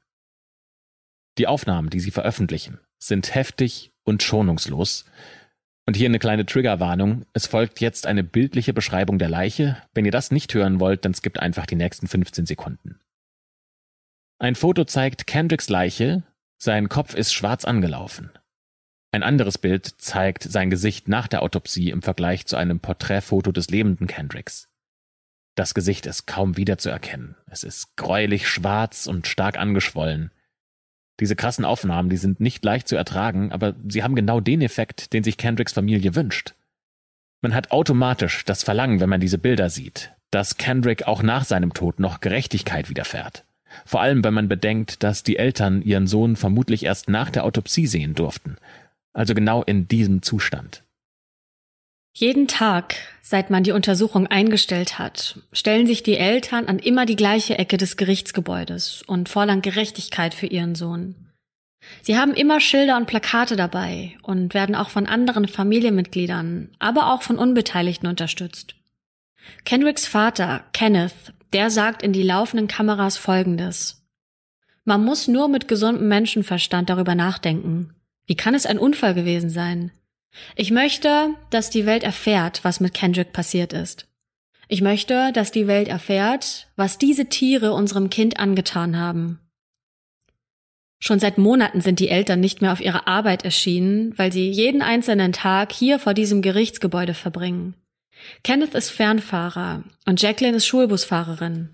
Die 1.37 1.47
Aufnahmen, 1.47 1.89
die 1.89 1.99
sie 1.99 2.11
veröffentlichen, 2.11 2.79
sind 2.97 3.35
heftig 3.35 3.91
und 4.03 4.23
schonungslos. 4.23 5.05
Und 5.85 5.95
hier 5.95 6.09
eine 6.09 6.19
kleine 6.19 6.45
Triggerwarnung. 6.45 7.25
Es 7.33 7.47
folgt 7.47 7.79
jetzt 7.79 8.07
eine 8.07 8.23
bildliche 8.23 8.73
Beschreibung 8.73 9.19
der 9.19 9.29
Leiche. 9.29 9.81
Wenn 9.93 10.05
ihr 10.05 10.11
das 10.11 10.31
nicht 10.31 10.53
hören 10.53 10.79
wollt, 10.79 11.05
dann 11.05 11.13
skippt 11.13 11.39
einfach 11.39 11.65
die 11.65 11.75
nächsten 11.75 12.07
15 12.07 12.45
Sekunden. 12.45 12.99
Ein 14.39 14.55
Foto 14.55 14.83
zeigt 14.83 15.27
Kendricks 15.27 15.69
Leiche, 15.69 16.23
sein 16.59 16.89
Kopf 16.89 17.13
ist 17.13 17.33
schwarz 17.33 17.65
angelaufen. 17.65 18.31
Ein 19.11 19.23
anderes 19.23 19.57
Bild 19.57 19.85
zeigt 19.99 20.43
sein 20.43 20.69
Gesicht 20.69 21.07
nach 21.07 21.27
der 21.27 21.41
Autopsie 21.41 21.89
im 21.89 22.01
Vergleich 22.01 22.45
zu 22.45 22.57
einem 22.57 22.79
Porträtfoto 22.79 23.51
des 23.51 23.69
lebenden 23.69 24.07
Kendricks. 24.07 24.69
Das 25.55 25.73
Gesicht 25.73 26.05
ist 26.05 26.27
kaum 26.27 26.57
wiederzuerkennen. 26.57 27.35
Es 27.47 27.63
ist 27.63 27.95
gräulich 27.95 28.47
schwarz 28.47 29.07
und 29.07 29.25
stark 29.25 29.57
angeschwollen. 29.57 30.31
Diese 31.19 31.35
krassen 31.35 31.65
Aufnahmen, 31.65 32.09
die 32.09 32.17
sind 32.17 32.39
nicht 32.39 32.63
leicht 32.63 32.87
zu 32.87 32.95
ertragen, 32.95 33.51
aber 33.51 33.75
sie 33.87 34.03
haben 34.03 34.15
genau 34.15 34.39
den 34.39 34.61
Effekt, 34.61 35.13
den 35.13 35.23
sich 35.23 35.37
Kendricks 35.37 35.73
Familie 35.73 36.15
wünscht. 36.15 36.53
Man 37.41 37.53
hat 37.53 37.71
automatisch 37.71 38.45
das 38.45 38.63
Verlangen, 38.63 38.99
wenn 38.99 39.09
man 39.09 39.19
diese 39.19 39.37
Bilder 39.37 39.69
sieht, 39.69 40.13
dass 40.31 40.57
Kendrick 40.57 41.07
auch 41.07 41.23
nach 41.23 41.45
seinem 41.45 41.73
Tod 41.73 41.99
noch 41.99 42.19
Gerechtigkeit 42.19 42.89
widerfährt. 42.89 43.45
Vor 43.85 44.01
allem, 44.01 44.23
wenn 44.23 44.33
man 44.33 44.47
bedenkt, 44.47 45.03
dass 45.03 45.23
die 45.23 45.37
Eltern 45.37 45.81
ihren 45.81 46.07
Sohn 46.07 46.35
vermutlich 46.35 46.83
erst 46.83 47.09
nach 47.09 47.29
der 47.29 47.43
Autopsie 47.43 47.87
sehen 47.87 48.15
durften. 48.15 48.57
Also 49.13 49.33
genau 49.33 49.63
in 49.63 49.87
diesem 49.87 50.21
Zustand. 50.21 50.83
Jeden 52.19 52.47
Tag, 52.47 52.95
seit 53.21 53.51
man 53.51 53.61
die 53.61 53.73
Untersuchung 53.73 54.25
eingestellt 54.25 54.97
hat, 54.97 55.37
stellen 55.53 55.85
sich 55.85 56.01
die 56.01 56.17
Eltern 56.17 56.65
an 56.65 56.79
immer 56.79 57.05
die 57.05 57.15
gleiche 57.15 57.59
Ecke 57.59 57.77
des 57.77 57.95
Gerichtsgebäudes 57.95 59.03
und 59.03 59.29
fordern 59.29 59.61
Gerechtigkeit 59.61 60.33
für 60.33 60.47
ihren 60.47 60.73
Sohn. 60.73 61.13
Sie 62.01 62.17
haben 62.17 62.33
immer 62.33 62.59
Schilder 62.59 62.97
und 62.97 63.05
Plakate 63.05 63.55
dabei 63.55 64.17
und 64.23 64.55
werden 64.55 64.73
auch 64.73 64.89
von 64.89 65.05
anderen 65.05 65.47
Familienmitgliedern, 65.47 66.71
aber 66.79 67.13
auch 67.13 67.21
von 67.21 67.37
Unbeteiligten 67.37 68.09
unterstützt. 68.09 68.73
Kendricks 69.63 70.07
Vater, 70.07 70.63
Kenneth, 70.73 71.35
der 71.53 71.69
sagt 71.69 72.01
in 72.01 72.13
die 72.13 72.23
laufenden 72.23 72.67
Kameras 72.67 73.17
Folgendes. 73.17 74.03
Man 74.85 75.05
muss 75.05 75.27
nur 75.27 75.49
mit 75.49 75.67
gesundem 75.67 76.07
Menschenverstand 76.07 76.89
darüber 76.89 77.13
nachdenken. 77.13 77.93
Wie 78.25 78.35
kann 78.35 78.55
es 78.55 78.65
ein 78.65 78.79
Unfall 78.79 79.13
gewesen 79.13 79.51
sein? 79.51 79.91
Ich 80.55 80.71
möchte, 80.71 81.29
dass 81.49 81.69
die 81.69 81.85
Welt 81.85 82.03
erfährt, 82.03 82.63
was 82.63 82.79
mit 82.79 82.93
Kendrick 82.93 83.33
passiert 83.33 83.73
ist. 83.73 84.07
Ich 84.67 84.81
möchte, 84.81 85.31
dass 85.33 85.51
die 85.51 85.67
Welt 85.67 85.87
erfährt, 85.87 86.67
was 86.75 86.97
diese 86.97 87.27
Tiere 87.27 87.73
unserem 87.73 88.09
Kind 88.09 88.39
angetan 88.39 88.97
haben. 88.97 89.39
Schon 90.99 91.19
seit 91.19 91.37
Monaten 91.37 91.81
sind 91.81 91.99
die 91.99 92.09
Eltern 92.09 92.39
nicht 92.39 92.61
mehr 92.61 92.73
auf 92.73 92.81
ihre 92.81 93.07
Arbeit 93.07 93.45
erschienen, 93.45 94.17
weil 94.17 94.31
sie 94.31 94.49
jeden 94.49 94.81
einzelnen 94.81 95.31
Tag 95.31 95.71
hier 95.71 95.99
vor 95.99 96.13
diesem 96.13 96.41
Gerichtsgebäude 96.41 97.13
verbringen. 97.13 97.75
Kenneth 98.43 98.73
ist 98.73 98.89
Fernfahrer 98.89 99.83
und 100.05 100.21
Jacqueline 100.21 100.57
ist 100.57 100.65
Schulbusfahrerin. 100.65 101.69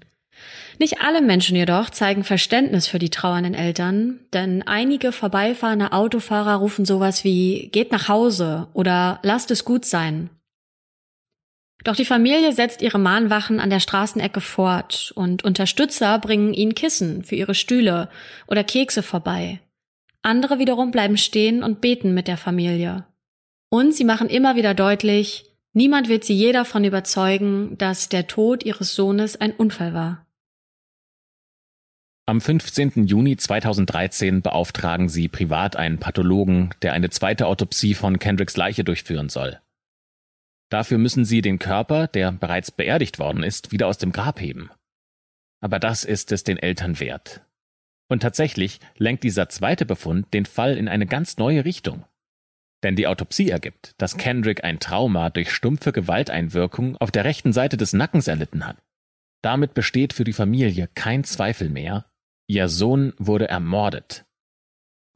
Nicht 0.80 1.02
alle 1.02 1.22
Menschen 1.22 1.56
jedoch 1.56 1.90
zeigen 1.90 2.24
Verständnis 2.24 2.88
für 2.88 3.00
die 3.00 3.10
trauernden 3.10 3.54
Eltern, 3.54 4.20
denn 4.34 4.64
einige 4.64 5.12
vorbeifahrende 5.12 5.92
Autofahrer 5.92 6.56
rufen 6.56 6.86
sowas 6.86 7.24
wie 7.24 7.70
geht 7.72 7.92
nach 7.92 8.08
Hause 8.08 8.68
oder 8.74 9.20
lasst 9.24 9.52
es 9.52 9.66
gut 9.66 9.86
sein. 9.86 10.30
Doch 11.84 11.96
die 11.96 12.06
Familie 12.06 12.54
setzt 12.54 12.82
ihre 12.82 13.00
Mahnwachen 13.00 13.60
an 13.60 13.70
der 13.70 13.82
Straßenecke 13.82 14.42
fort 14.42 15.12
und 15.16 15.44
Unterstützer 15.44 16.18
bringen 16.18 16.54
ihnen 16.54 16.76
Kissen 16.76 17.24
für 17.24 17.36
ihre 17.36 17.56
Stühle 17.56 18.10
oder 18.48 18.64
Kekse 18.64 19.04
vorbei. 19.04 19.60
Andere 20.22 20.60
wiederum 20.60 20.92
bleiben 20.92 21.18
stehen 21.18 21.62
und 21.62 21.82
beten 21.82 22.14
mit 22.14 22.30
der 22.30 22.38
Familie. 22.38 23.06
Und 23.70 23.94
sie 23.94 24.06
machen 24.06 24.30
immer 24.30 24.56
wieder 24.56 24.74
deutlich, 24.74 25.54
Niemand 25.74 26.08
wird 26.08 26.24
sie 26.24 26.36
je 26.36 26.52
davon 26.52 26.84
überzeugen, 26.84 27.76
dass 27.80 28.08
der 28.08 28.28
Tod 28.28 28.64
ihres 28.64 28.94
Sohnes 28.94 29.42
ein 29.42 29.52
Unfall 29.54 29.96
war. 29.96 30.23
Am 32.26 32.40
15. 32.40 33.06
Juni 33.06 33.36
2013 33.36 34.42
beauftragen 34.42 35.10
sie 35.10 35.28
privat 35.28 35.76
einen 35.76 36.00
Pathologen, 36.00 36.74
der 36.82 36.94
eine 36.94 37.10
zweite 37.10 37.48
Autopsie 37.48 37.96
von 37.96 38.18
Kendricks 38.18 38.56
Leiche 38.56 38.86
durchführen 38.86 39.28
soll. 39.28 39.60
Dafür 40.70 41.00
müssen 41.00 41.26
sie 41.26 41.42
den 41.42 41.60
Körper, 41.60 42.08
der 42.08 42.32
bereits 42.32 42.72
beerdigt 42.72 43.20
worden 43.20 43.44
ist, 43.44 43.74
wieder 43.74 43.88
aus 43.88 43.98
dem 43.98 44.14
Grab 44.14 44.40
heben. 44.40 44.72
Aber 45.60 45.80
das 45.80 46.06
ist 46.06 46.32
es 46.32 46.46
den 46.46 46.58
Eltern 46.58 47.02
wert. 47.02 47.42
Und 48.08 48.22
tatsächlich 48.22 48.80
lenkt 48.98 49.26
dieser 49.26 49.50
zweite 49.50 49.86
Befund 49.86 50.34
den 50.34 50.46
Fall 50.46 50.78
in 50.78 50.88
eine 50.88 51.06
ganz 51.06 51.36
neue 51.36 51.66
Richtung. 51.66 52.06
Denn 52.84 52.96
die 52.96 53.08
Autopsie 53.08 53.50
ergibt, 53.50 53.96
dass 53.98 54.18
Kendrick 54.18 54.64
ein 54.64 54.80
Trauma 54.80 55.30
durch 55.30 55.52
stumpfe 55.52 55.92
Gewalteinwirkung 55.92 56.96
auf 56.98 57.12
der 57.12 57.26
rechten 57.26 57.52
Seite 57.52 57.76
des 57.76 57.92
Nackens 57.92 58.30
erlitten 58.30 58.66
hat. 58.66 58.78
Damit 59.42 59.74
besteht 59.74 60.14
für 60.14 60.24
die 60.24 60.32
Familie 60.32 60.88
kein 60.96 61.26
Zweifel 61.26 61.70
mehr, 61.70 62.06
ihr 62.47 62.67
Sohn 62.69 63.13
wurde 63.17 63.47
ermordet. 63.47 64.25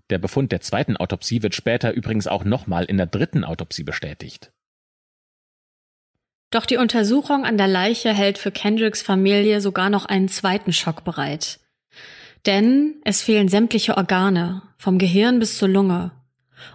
Der 0.10 0.18
Befund 0.18 0.52
der 0.52 0.62
zweiten 0.62 0.96
Autopsie 0.96 1.44
wird 1.44 1.54
später 1.54 1.92
übrigens 1.94 2.28
auch 2.28 2.44
nochmal 2.44 2.86
in 2.86 2.98
der 2.98 3.08
dritten 3.08 3.44
Autopsie 3.44 3.84
bestätigt. 3.84 4.52
Doch 6.50 6.66
die 6.66 6.78
Untersuchung 6.78 7.44
an 7.44 7.58
der 7.58 7.68
Leiche 7.68 8.14
hält 8.14 8.38
für 8.38 8.52
Kendricks 8.52 9.02
Familie 9.02 9.60
sogar 9.60 9.90
noch 9.90 10.06
einen 10.06 10.30
zweiten 10.30 10.72
Schock 10.72 11.04
bereit. 11.04 11.60
Denn 12.46 12.96
es 13.04 13.22
fehlen 13.22 13.50
sämtliche 13.50 13.98
Organe, 13.98 14.62
vom 14.78 14.98
Gehirn 14.98 15.40
bis 15.40 15.58
zur 15.58 15.68
Lunge. 15.68 16.12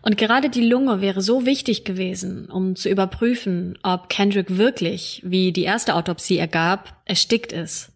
Und 0.03 0.19
gerade 0.19 0.51
die 0.51 0.67
Lunge 0.67 1.01
wäre 1.01 1.23
so 1.23 1.47
wichtig 1.47 1.85
gewesen, 1.85 2.51
um 2.51 2.77
zu 2.77 2.91
überprüfen, 2.91 3.79
ob 3.83 4.11
Kendrick 4.11 4.59
wirklich, 4.59 5.23
wie 5.25 5.53
die 5.53 5.65
erste 5.65 5.95
Autopsie 5.95 6.37
ergab, 6.37 7.03
erstickt 7.07 7.53
ist. 7.53 7.92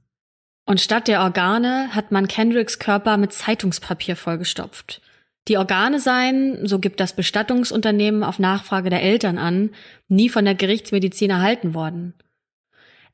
Und 0.66 0.80
statt 0.80 1.08
der 1.08 1.22
Organe 1.22 1.94
hat 1.94 2.12
man 2.12 2.28
Kendricks 2.28 2.78
Körper 2.78 3.16
mit 3.16 3.32
Zeitungspapier 3.32 4.16
vollgestopft. 4.16 5.00
Die 5.48 5.58
Organe 5.58 6.00
seien, 6.00 6.66
so 6.66 6.80
gibt 6.80 6.98
das 6.98 7.14
Bestattungsunternehmen 7.14 8.24
auf 8.24 8.40
Nachfrage 8.40 8.90
der 8.90 9.02
Eltern 9.02 9.38
an, 9.38 9.70
nie 10.08 10.28
von 10.28 10.44
der 10.44 10.56
Gerichtsmedizin 10.56 11.30
erhalten 11.30 11.72
worden. 11.72 12.14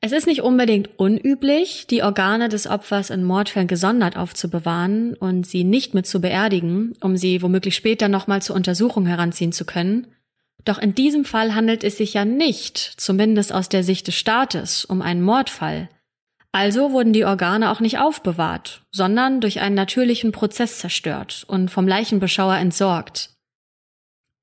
Es 0.01 0.11
ist 0.11 0.27
nicht 0.27 0.41
unbedingt 0.41 0.89
unüblich, 0.99 1.87
die 1.87 2.03
Organe 2.03 2.49
des 2.49 2.67
Opfers 2.67 3.09
in 3.09 3.23
Mordfällen 3.23 3.67
gesondert 3.69 4.17
aufzubewahren 4.17 5.13
und 5.13 5.45
sie 5.47 5.63
nicht 5.63 5.93
mit 5.93 6.07
zu 6.07 6.19
beerdigen, 6.19 6.93
um 7.01 7.15
sie 7.15 7.41
womöglich 7.41 7.75
später 7.75 8.09
nochmal 8.09 8.41
zur 8.41 8.55
Untersuchung 8.55 9.05
heranziehen 9.05 9.53
zu 9.53 9.63
können. 9.63 10.07
Doch 10.65 10.79
in 10.79 10.95
diesem 10.95 11.23
Fall 11.23 11.55
handelt 11.55 11.83
es 11.83 11.97
sich 11.97 12.15
ja 12.15 12.25
nicht, 12.25 12.77
zumindest 12.77 13.53
aus 13.53 13.69
der 13.69 13.83
Sicht 13.83 14.07
des 14.07 14.15
Staates, 14.15 14.83
um 14.83 15.01
einen 15.01 15.21
Mordfall. 15.21 15.87
Also 16.53 16.91
wurden 16.91 17.13
die 17.13 17.25
Organe 17.25 17.71
auch 17.71 17.79
nicht 17.79 17.97
aufbewahrt, 17.97 18.83
sondern 18.91 19.41
durch 19.41 19.59
einen 19.59 19.73
natürlichen 19.73 20.31
Prozess 20.31 20.77
zerstört 20.77 21.43
und 21.47 21.71
vom 21.71 21.87
Leichenbeschauer 21.87 22.57
entsorgt. 22.57 23.31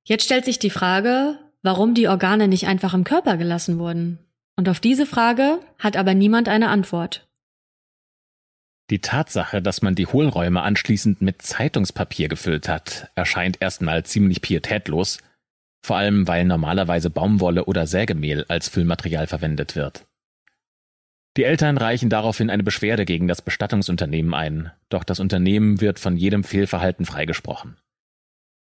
Jetzt 0.05 0.25
stellt 0.25 0.44
sich 0.44 0.59
die 0.59 0.70
Frage, 0.70 1.38
warum 1.62 1.94
die 1.94 2.09
Organe 2.09 2.49
nicht 2.49 2.66
einfach 2.66 2.94
im 2.94 3.05
Körper 3.05 3.37
gelassen 3.37 3.79
wurden. 3.79 4.18
Und 4.57 4.68
auf 4.68 4.81
diese 4.81 5.07
Frage 5.07 5.61
hat 5.79 5.96
aber 5.96 6.14
niemand 6.14 6.49
eine 6.49 6.68
Antwort. 6.68 7.29
Die 8.90 9.01
Tatsache, 9.01 9.62
dass 9.62 9.81
man 9.81 9.94
die 9.94 10.07
Hohlräume 10.07 10.62
anschließend 10.62 11.23
mit 11.23 11.42
Zeitungspapier 11.42 12.27
gefüllt 12.27 12.68
hat, 12.68 13.12
erscheint 13.14 13.59
erstmal 13.61 14.05
ziemlich 14.05 14.42
pietätlos, 14.42 15.18
vor 15.81 15.96
allem 15.96 16.27
weil 16.27 16.44
normalerweise 16.44 17.09
Baumwolle 17.09 17.66
oder 17.66 17.87
Sägemehl 17.87 18.44
als 18.49 18.68
Füllmaterial 18.68 19.29
verwendet 19.29 19.77
wird. 19.77 20.10
Die 21.37 21.45
Eltern 21.45 21.79
reichen 21.79 22.11
daraufhin 22.11 22.51
eine 22.51 22.64
Beschwerde 22.64 23.05
gegen 23.05 23.29
das 23.29 23.43
Bestattungsunternehmen 23.43 24.35
ein, 24.35 24.73
doch 24.88 25.05
das 25.05 25.21
Unternehmen 25.21 25.81
wird 25.81 25.99
von 25.99 26.16
jedem 26.16 26.43
Fehlverhalten 26.43 27.07
freigesprochen. 27.07 27.77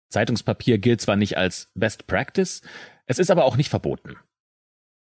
Zeitungspapier 0.10 0.78
gilt 0.78 1.02
zwar 1.02 1.16
nicht 1.16 1.38
als 1.38 1.72
Best 1.74 2.08
Practice, 2.08 2.62
es 3.06 3.20
ist 3.20 3.32
aber 3.32 3.46
auch 3.46 3.58
nicht 3.58 3.70
verboten. 3.70 4.16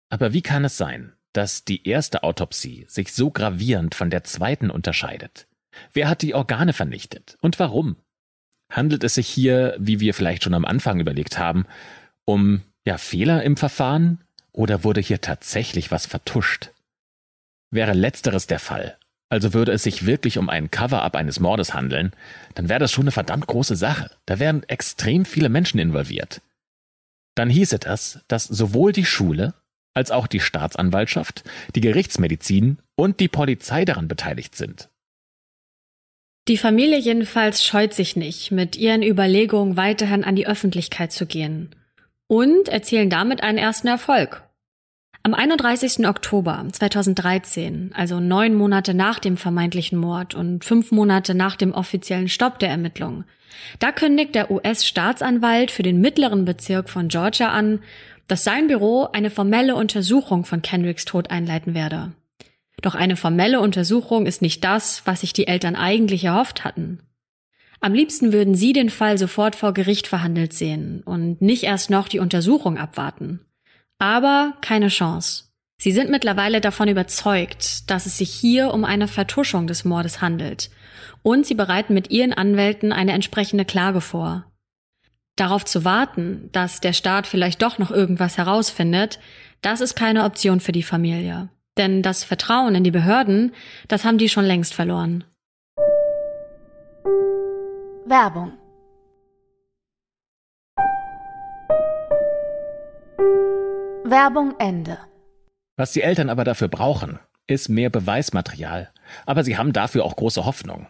Aber 0.09 0.33
wie 0.33 0.41
kann 0.41 0.65
es 0.65 0.77
sein, 0.77 1.13
dass 1.31 1.63
die 1.63 1.87
erste 1.87 2.23
Autopsie 2.23 2.85
sich 2.87 3.13
so 3.13 3.31
gravierend 3.31 3.95
von 3.95 4.09
der 4.09 4.23
zweiten 4.23 4.69
unterscheidet? 4.69 5.47
Wer 5.93 6.09
hat 6.09 6.21
die 6.21 6.33
Organe 6.33 6.73
vernichtet 6.73 7.37
und 7.41 7.59
warum? 7.59 7.97
Handelt 8.69 9.03
es 9.03 9.15
sich 9.15 9.27
hier, 9.27 9.75
wie 9.79 9.99
wir 9.99 10.13
vielleicht 10.13 10.43
schon 10.43 10.53
am 10.53 10.65
Anfang 10.65 10.99
überlegt 10.99 11.37
haben, 11.37 11.65
um 12.25 12.63
ja 12.85 12.97
Fehler 12.97 13.43
im 13.43 13.57
Verfahren 13.57 14.23
oder 14.51 14.83
wurde 14.83 15.01
hier 15.01 15.21
tatsächlich 15.21 15.91
was 15.91 16.05
vertuscht? 16.05 16.71
Wäre 17.75 17.91
letzteres 17.91 18.47
der 18.47 18.59
Fall, 18.59 18.97
also 19.27 19.53
würde 19.53 19.73
es 19.73 19.83
sich 19.83 20.05
wirklich 20.05 20.37
um 20.37 20.49
ein 20.49 20.71
Cover-up 20.71 21.13
eines 21.13 21.41
Mordes 21.41 21.73
handeln, 21.73 22.13
dann 22.53 22.69
wäre 22.69 22.79
das 22.79 22.93
schon 22.93 23.03
eine 23.03 23.11
verdammt 23.11 23.47
große 23.47 23.75
Sache. 23.75 24.11
Da 24.25 24.39
wären 24.39 24.63
extrem 24.69 25.25
viele 25.25 25.49
Menschen 25.49 25.77
involviert. 25.77 26.41
Dann 27.35 27.49
hieße 27.49 27.79
das, 27.79 28.21
dass 28.29 28.45
sowohl 28.45 28.93
die 28.93 29.03
Schule 29.03 29.55
als 29.93 30.09
auch 30.09 30.27
die 30.27 30.39
Staatsanwaltschaft, 30.39 31.43
die 31.75 31.81
Gerichtsmedizin 31.81 32.77
und 32.95 33.19
die 33.19 33.27
Polizei 33.27 33.83
daran 33.83 34.07
beteiligt 34.07 34.55
sind. 34.55 34.87
Die 36.47 36.57
Familie 36.57 36.97
jedenfalls 36.97 37.61
scheut 37.61 37.93
sich 37.93 38.15
nicht, 38.15 38.51
mit 38.51 38.77
ihren 38.77 39.03
Überlegungen 39.03 39.75
weiterhin 39.75 40.23
an 40.23 40.37
die 40.37 40.47
Öffentlichkeit 40.47 41.11
zu 41.11 41.25
gehen 41.25 41.75
und 42.27 42.69
erzielen 42.69 43.09
damit 43.09 43.43
einen 43.43 43.57
ersten 43.57 43.89
Erfolg. 43.89 44.44
Am 45.25 45.33
31. 45.33 46.07
Oktober 46.07 46.63
2013, 46.71 47.93
also 47.95 48.19
neun 48.19 48.53
Monate 48.53 48.93
nach 48.93 49.17
dem 49.17 49.37
vermeintlichen 49.37 49.97
Mord 49.97 50.35
und 50.35 50.63
fünf 50.63 50.91
Monate 50.91 51.33
nach 51.33 51.55
dem 51.55 51.73
offiziellen 51.73 52.29
Stopp 52.29 52.59
der 52.59 52.69
Ermittlungen, 52.69 53.25
da 53.79 53.91
kündigt 53.91 54.35
der 54.35 54.51
US-Staatsanwalt 54.51 55.71
für 55.71 55.81
den 55.81 55.99
mittleren 55.99 56.45
Bezirk 56.45 56.91
von 56.91 57.07
Georgia 57.07 57.49
an, 57.49 57.79
dass 58.27 58.43
sein 58.43 58.67
Büro 58.67 59.07
eine 59.13 59.31
formelle 59.31 59.75
Untersuchung 59.75 60.45
von 60.45 60.61
Kendricks 60.61 61.05
Tod 61.05 61.31
einleiten 61.31 61.73
werde. 61.73 62.11
Doch 62.83 62.93
eine 62.93 63.15
formelle 63.15 63.61
Untersuchung 63.61 64.27
ist 64.27 64.43
nicht 64.43 64.63
das, 64.63 65.01
was 65.05 65.21
sich 65.21 65.33
die 65.33 65.47
Eltern 65.47 65.75
eigentlich 65.75 66.23
erhofft 66.23 66.63
hatten. 66.63 66.99
Am 67.79 67.95
liebsten 67.95 68.31
würden 68.31 68.53
sie 68.53 68.73
den 68.73 68.91
Fall 68.91 69.17
sofort 69.17 69.55
vor 69.55 69.73
Gericht 69.73 70.05
verhandelt 70.05 70.53
sehen 70.53 71.01
und 71.03 71.41
nicht 71.41 71.63
erst 71.63 71.89
noch 71.89 72.07
die 72.07 72.19
Untersuchung 72.19 72.77
abwarten. 72.77 73.39
Aber 73.99 74.53
keine 74.61 74.89
Chance. 74.89 75.45
Sie 75.77 75.91
sind 75.91 76.09
mittlerweile 76.09 76.61
davon 76.61 76.87
überzeugt, 76.87 77.89
dass 77.89 78.05
es 78.05 78.17
sich 78.17 78.31
hier 78.31 78.73
um 78.73 78.85
eine 78.85 79.07
Vertuschung 79.07 79.67
des 79.67 79.85
Mordes 79.85 80.21
handelt, 80.21 80.69
und 81.21 81.45
sie 81.45 81.55
bereiten 81.55 81.93
mit 81.93 82.11
ihren 82.11 82.33
Anwälten 82.33 82.91
eine 82.91 83.11
entsprechende 83.11 83.65
Klage 83.65 83.99
vor. 83.99 84.45
Darauf 85.35 85.65
zu 85.65 85.83
warten, 85.83 86.49
dass 86.53 86.79
der 86.79 86.93
Staat 86.93 87.27
vielleicht 87.27 87.61
doch 87.61 87.77
noch 87.77 87.91
irgendwas 87.91 88.37
herausfindet, 88.37 89.19
das 89.61 89.81
ist 89.81 89.95
keine 89.95 90.23
Option 90.23 90.59
für 90.59 90.71
die 90.71 90.83
Familie. 90.83 91.49
Denn 91.77 92.01
das 92.01 92.23
Vertrauen 92.23 92.75
in 92.75 92.85
die 92.85 92.91
Behörden, 92.91 93.53
das 93.89 94.05
haben 94.05 94.17
die 94.17 94.29
schon 94.29 94.45
längst 94.45 94.73
verloren. 94.73 95.25
Werbung 98.05 98.53
Werbung 104.07 104.53
Ende. 104.59 104.99
Was 105.77 105.91
die 105.91 106.03
Eltern 106.03 106.29
aber 106.29 106.43
dafür 106.43 106.67
brauchen, 106.67 107.17
ist 107.47 107.69
mehr 107.69 107.89
Beweismaterial. 107.89 108.91
Aber 109.25 109.43
sie 109.43 109.57
haben 109.57 109.73
dafür 109.73 110.05
auch 110.05 110.15
große 110.15 110.45
Hoffnung. 110.45 110.85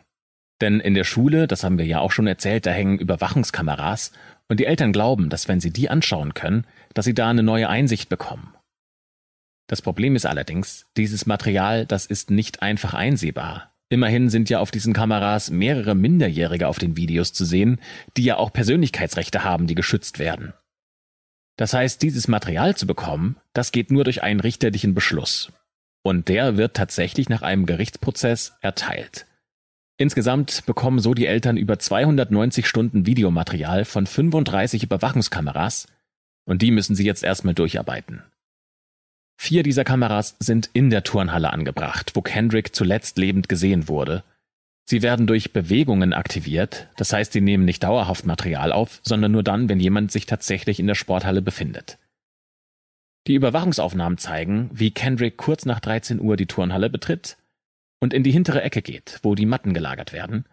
Denn 0.59 0.81
in 0.81 0.93
der 0.93 1.05
Schule, 1.05 1.47
das 1.47 1.63
haben 1.63 1.77
wir 1.77 1.85
ja 1.85 2.01
auch 2.01 2.11
schon 2.11 2.27
erzählt, 2.27 2.65
da 2.65 2.71
hängen 2.71 2.99
Überwachungskameras 2.99 4.11
und 4.49 4.59
die 4.59 4.65
Eltern 4.65 4.91
glauben, 4.91 5.29
dass 5.29 5.47
wenn 5.47 5.61
sie 5.61 5.71
die 5.71 5.89
anschauen 5.89 6.33
können, 6.33 6.67
dass 6.93 7.05
sie 7.05 7.13
da 7.13 7.29
eine 7.29 7.43
neue 7.43 7.69
Einsicht 7.69 8.09
bekommen. 8.09 8.53
Das 9.67 9.81
Problem 9.81 10.17
ist 10.17 10.25
allerdings, 10.25 10.85
dieses 10.97 11.25
Material, 11.25 11.85
das 11.85 12.05
ist 12.05 12.31
nicht 12.31 12.61
einfach 12.61 12.93
einsehbar. 12.93 13.71
Immerhin 13.87 14.29
sind 14.29 14.49
ja 14.49 14.59
auf 14.59 14.71
diesen 14.71 14.93
Kameras 14.93 15.51
mehrere 15.51 15.95
Minderjährige 15.95 16.67
auf 16.67 16.79
den 16.79 16.97
Videos 16.97 17.31
zu 17.31 17.45
sehen, 17.45 17.79
die 18.17 18.25
ja 18.25 18.35
auch 18.35 18.51
Persönlichkeitsrechte 18.51 19.45
haben, 19.45 19.67
die 19.67 19.75
geschützt 19.75 20.19
werden. 20.19 20.53
Das 21.57 21.73
heißt, 21.73 22.01
dieses 22.01 22.27
Material 22.27 22.75
zu 22.75 22.85
bekommen, 22.85 23.37
das 23.53 23.71
geht 23.71 23.91
nur 23.91 24.03
durch 24.03 24.23
einen 24.23 24.39
richterlichen 24.39 24.93
Beschluss. 24.93 25.51
Und 26.03 26.27
der 26.27 26.57
wird 26.57 26.75
tatsächlich 26.75 27.29
nach 27.29 27.41
einem 27.41 27.65
Gerichtsprozess 27.65 28.53
erteilt. 28.61 29.25
Insgesamt 29.97 30.65
bekommen 30.65 30.99
so 30.99 31.13
die 31.13 31.25
Eltern 31.25 31.55
über 31.55 31.79
290 31.79 32.67
Stunden 32.67 33.05
Videomaterial 33.05 33.85
von 33.85 34.05
35 34.05 34.83
Überwachungskameras 34.83 35.87
und 36.45 36.61
die 36.61 36.71
müssen 36.71 36.95
sie 36.95 37.05
jetzt 37.05 37.23
erstmal 37.23 37.53
durcharbeiten. 37.53 38.23
Vier 39.37 39.63
dieser 39.63 39.83
Kameras 39.83 40.35
sind 40.39 40.69
in 40.73 40.89
der 40.89 41.03
Turnhalle 41.03 41.51
angebracht, 41.51 42.11
wo 42.13 42.21
Kendrick 42.21 42.75
zuletzt 42.75 43.17
lebend 43.17 43.49
gesehen 43.49 43.87
wurde 43.87 44.23
Sie 44.87 45.01
werden 45.01 45.25
durch 45.25 45.51
Bewegungen 45.51 46.13
aktiviert, 46.13 46.89
das 46.95 47.11
heißt, 47.11 47.33
sie 47.33 47.41
nehmen 47.41 47.65
nicht 47.65 47.83
dauerhaft 47.83 48.25
Material 48.25 48.71
auf, 48.71 49.01
sondern 49.03 49.31
nur 49.31 49.41
dann, 49.41 49.67
wenn 49.67 49.79
jemand 49.79 50.11
sich 50.11 50.27
tatsächlich 50.27 50.79
in 50.79 50.85
der 50.85 50.93
Sporthalle 50.95 51.41
befindet. 51.41 51.97
Die 53.25 53.33
Überwachungsaufnahmen 53.33 54.19
zeigen, 54.19 54.69
wie 54.71 54.91
Kendrick 54.91 55.37
kurz 55.37 55.65
nach 55.65 55.79
13 55.79 56.21
Uhr 56.21 56.37
die 56.37 56.45
Turnhalle 56.45 56.91
betritt 56.91 57.37
und 57.99 58.13
in 58.13 58.21
die 58.21 58.31
hintere 58.31 58.61
Ecke 58.61 58.83
geht, 58.83 59.19
wo 59.23 59.33
die 59.33 59.47
Matten 59.47 59.73
gelagert 59.73 60.13
werden. 60.13 60.45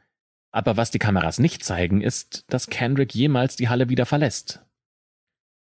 Aber 0.50 0.78
was 0.78 0.90
die 0.90 0.98
Kameras 0.98 1.38
nicht 1.38 1.62
zeigen, 1.62 2.00
ist, 2.00 2.44
dass 2.48 2.68
Kendrick 2.68 3.14
jemals 3.14 3.56
die 3.56 3.68
Halle 3.68 3.90
wieder 3.90 4.06
verlässt. 4.06 4.60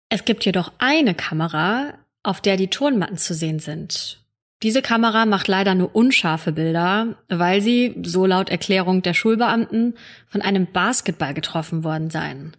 Es 0.09 0.25
gibt 0.25 0.45
jedoch 0.45 0.73
eine 0.79 1.15
Kamera, 1.15 1.95
auf 2.23 2.41
der 2.41 2.57
die 2.57 2.69
Turnmatten 2.69 3.17
zu 3.17 3.35
sehen 3.35 3.59
sind. 3.59 4.20
Diese 4.63 4.83
Kamera 4.83 5.25
macht 5.25 5.49
leider 5.49 5.75
nur 5.75 5.95
unscharfe 5.95 6.53
Bilder, 6.53 7.17
weil 7.29 7.63
sie, 7.63 7.95
so 8.03 8.27
laut 8.27 8.51
Erklärung 8.51 9.01
der 9.01 9.15
Schulbeamten, 9.15 9.95
von 10.27 10.43
einem 10.43 10.67
Basketball 10.71 11.33
getroffen 11.33 11.83
worden 11.83 12.11
seien. 12.11 12.55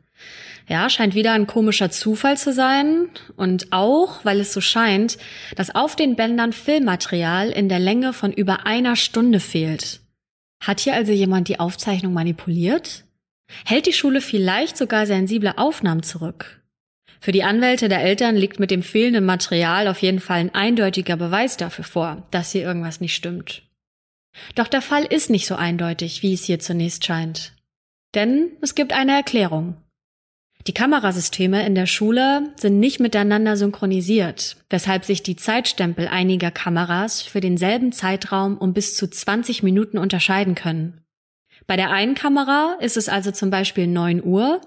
Ja, 0.67 0.89
scheint 0.89 1.15
wieder 1.15 1.33
ein 1.33 1.47
komischer 1.47 1.91
Zufall 1.91 2.37
zu 2.37 2.53
sein 2.53 3.09
und 3.35 3.71
auch, 3.71 4.23
weil 4.25 4.39
es 4.39 4.53
so 4.53 4.61
scheint, 4.61 5.17
dass 5.55 5.75
auf 5.75 5.95
den 5.95 6.15
Bändern 6.15 6.53
Filmmaterial 6.53 7.49
in 7.49 7.69
der 7.69 7.79
Länge 7.79 8.13
von 8.13 8.31
über 8.31 8.65
einer 8.65 8.95
Stunde 8.95 9.39
fehlt. 9.39 9.99
Hat 10.61 10.79
hier 10.79 10.93
also 10.93 11.11
jemand 11.11 11.49
die 11.49 11.59
Aufzeichnung 11.59 12.13
manipuliert? 12.13 13.03
Hält 13.65 13.85
die 13.85 13.93
Schule 13.93 14.21
vielleicht 14.21 14.77
sogar 14.77 15.05
sensible 15.05 15.57
Aufnahmen 15.57 16.03
zurück? 16.03 16.60
Für 17.23 17.31
die 17.31 17.43
Anwälte 17.43 17.87
der 17.87 18.01
Eltern 18.01 18.35
liegt 18.35 18.59
mit 18.59 18.71
dem 18.71 18.81
fehlenden 18.81 19.25
Material 19.25 19.87
auf 19.87 20.01
jeden 20.01 20.19
Fall 20.19 20.39
ein 20.39 20.55
eindeutiger 20.55 21.17
Beweis 21.17 21.55
dafür 21.55 21.85
vor, 21.85 22.23
dass 22.31 22.51
hier 22.51 22.63
irgendwas 22.63 22.99
nicht 22.99 23.13
stimmt. 23.13 23.61
Doch 24.55 24.67
der 24.67 24.81
Fall 24.81 25.05
ist 25.05 25.29
nicht 25.29 25.45
so 25.45 25.53
eindeutig, 25.53 26.23
wie 26.23 26.33
es 26.33 26.45
hier 26.45 26.59
zunächst 26.59 27.05
scheint. 27.05 27.53
Denn 28.15 28.51
es 28.61 28.73
gibt 28.73 28.91
eine 28.91 29.11
Erklärung. 29.11 29.77
Die 30.65 30.73
Kamerasysteme 30.73 31.63
in 31.65 31.75
der 31.75 31.85
Schule 31.85 32.53
sind 32.55 32.79
nicht 32.79 32.99
miteinander 32.99 33.55
synchronisiert, 33.55 34.57
weshalb 34.71 35.05
sich 35.05 35.21
die 35.21 35.35
Zeitstempel 35.35 36.07
einiger 36.07 36.49
Kameras 36.49 37.21
für 37.21 37.39
denselben 37.39 37.91
Zeitraum 37.91 38.57
um 38.57 38.73
bis 38.73 38.95
zu 38.95 39.07
20 39.07 39.61
Minuten 39.61 39.99
unterscheiden 39.99 40.55
können. 40.55 41.01
Bei 41.67 41.75
der 41.75 41.91
einen 41.91 42.15
Kamera 42.15 42.77
ist 42.79 42.97
es 42.97 43.09
also 43.09 43.31
zum 43.31 43.51
Beispiel 43.51 43.85
9 43.85 44.23
Uhr, 44.23 44.61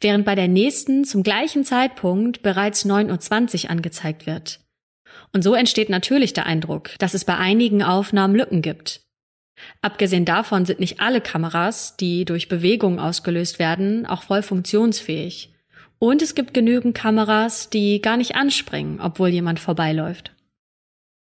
während 0.00 0.24
bei 0.24 0.34
der 0.34 0.48
nächsten 0.48 1.04
zum 1.04 1.22
gleichen 1.22 1.64
Zeitpunkt 1.64 2.42
bereits 2.42 2.84
9.20 2.84 3.64
Uhr 3.64 3.70
angezeigt 3.70 4.26
wird. 4.26 4.60
Und 5.32 5.42
so 5.42 5.54
entsteht 5.54 5.88
natürlich 5.88 6.32
der 6.32 6.46
Eindruck, 6.46 6.90
dass 6.98 7.14
es 7.14 7.24
bei 7.24 7.36
einigen 7.36 7.82
Aufnahmen 7.82 8.34
Lücken 8.34 8.62
gibt. 8.62 9.00
Abgesehen 9.82 10.24
davon 10.24 10.64
sind 10.64 10.80
nicht 10.80 11.00
alle 11.00 11.20
Kameras, 11.20 11.96
die 11.96 12.24
durch 12.24 12.48
Bewegung 12.48 12.98
ausgelöst 12.98 13.58
werden, 13.58 14.06
auch 14.06 14.22
voll 14.22 14.42
funktionsfähig. 14.42 15.52
Und 15.98 16.22
es 16.22 16.34
gibt 16.34 16.54
genügend 16.54 16.94
Kameras, 16.94 17.68
die 17.68 18.00
gar 18.00 18.16
nicht 18.16 18.34
anspringen, 18.34 19.00
obwohl 19.00 19.28
jemand 19.28 19.60
vorbeiläuft. 19.60 20.32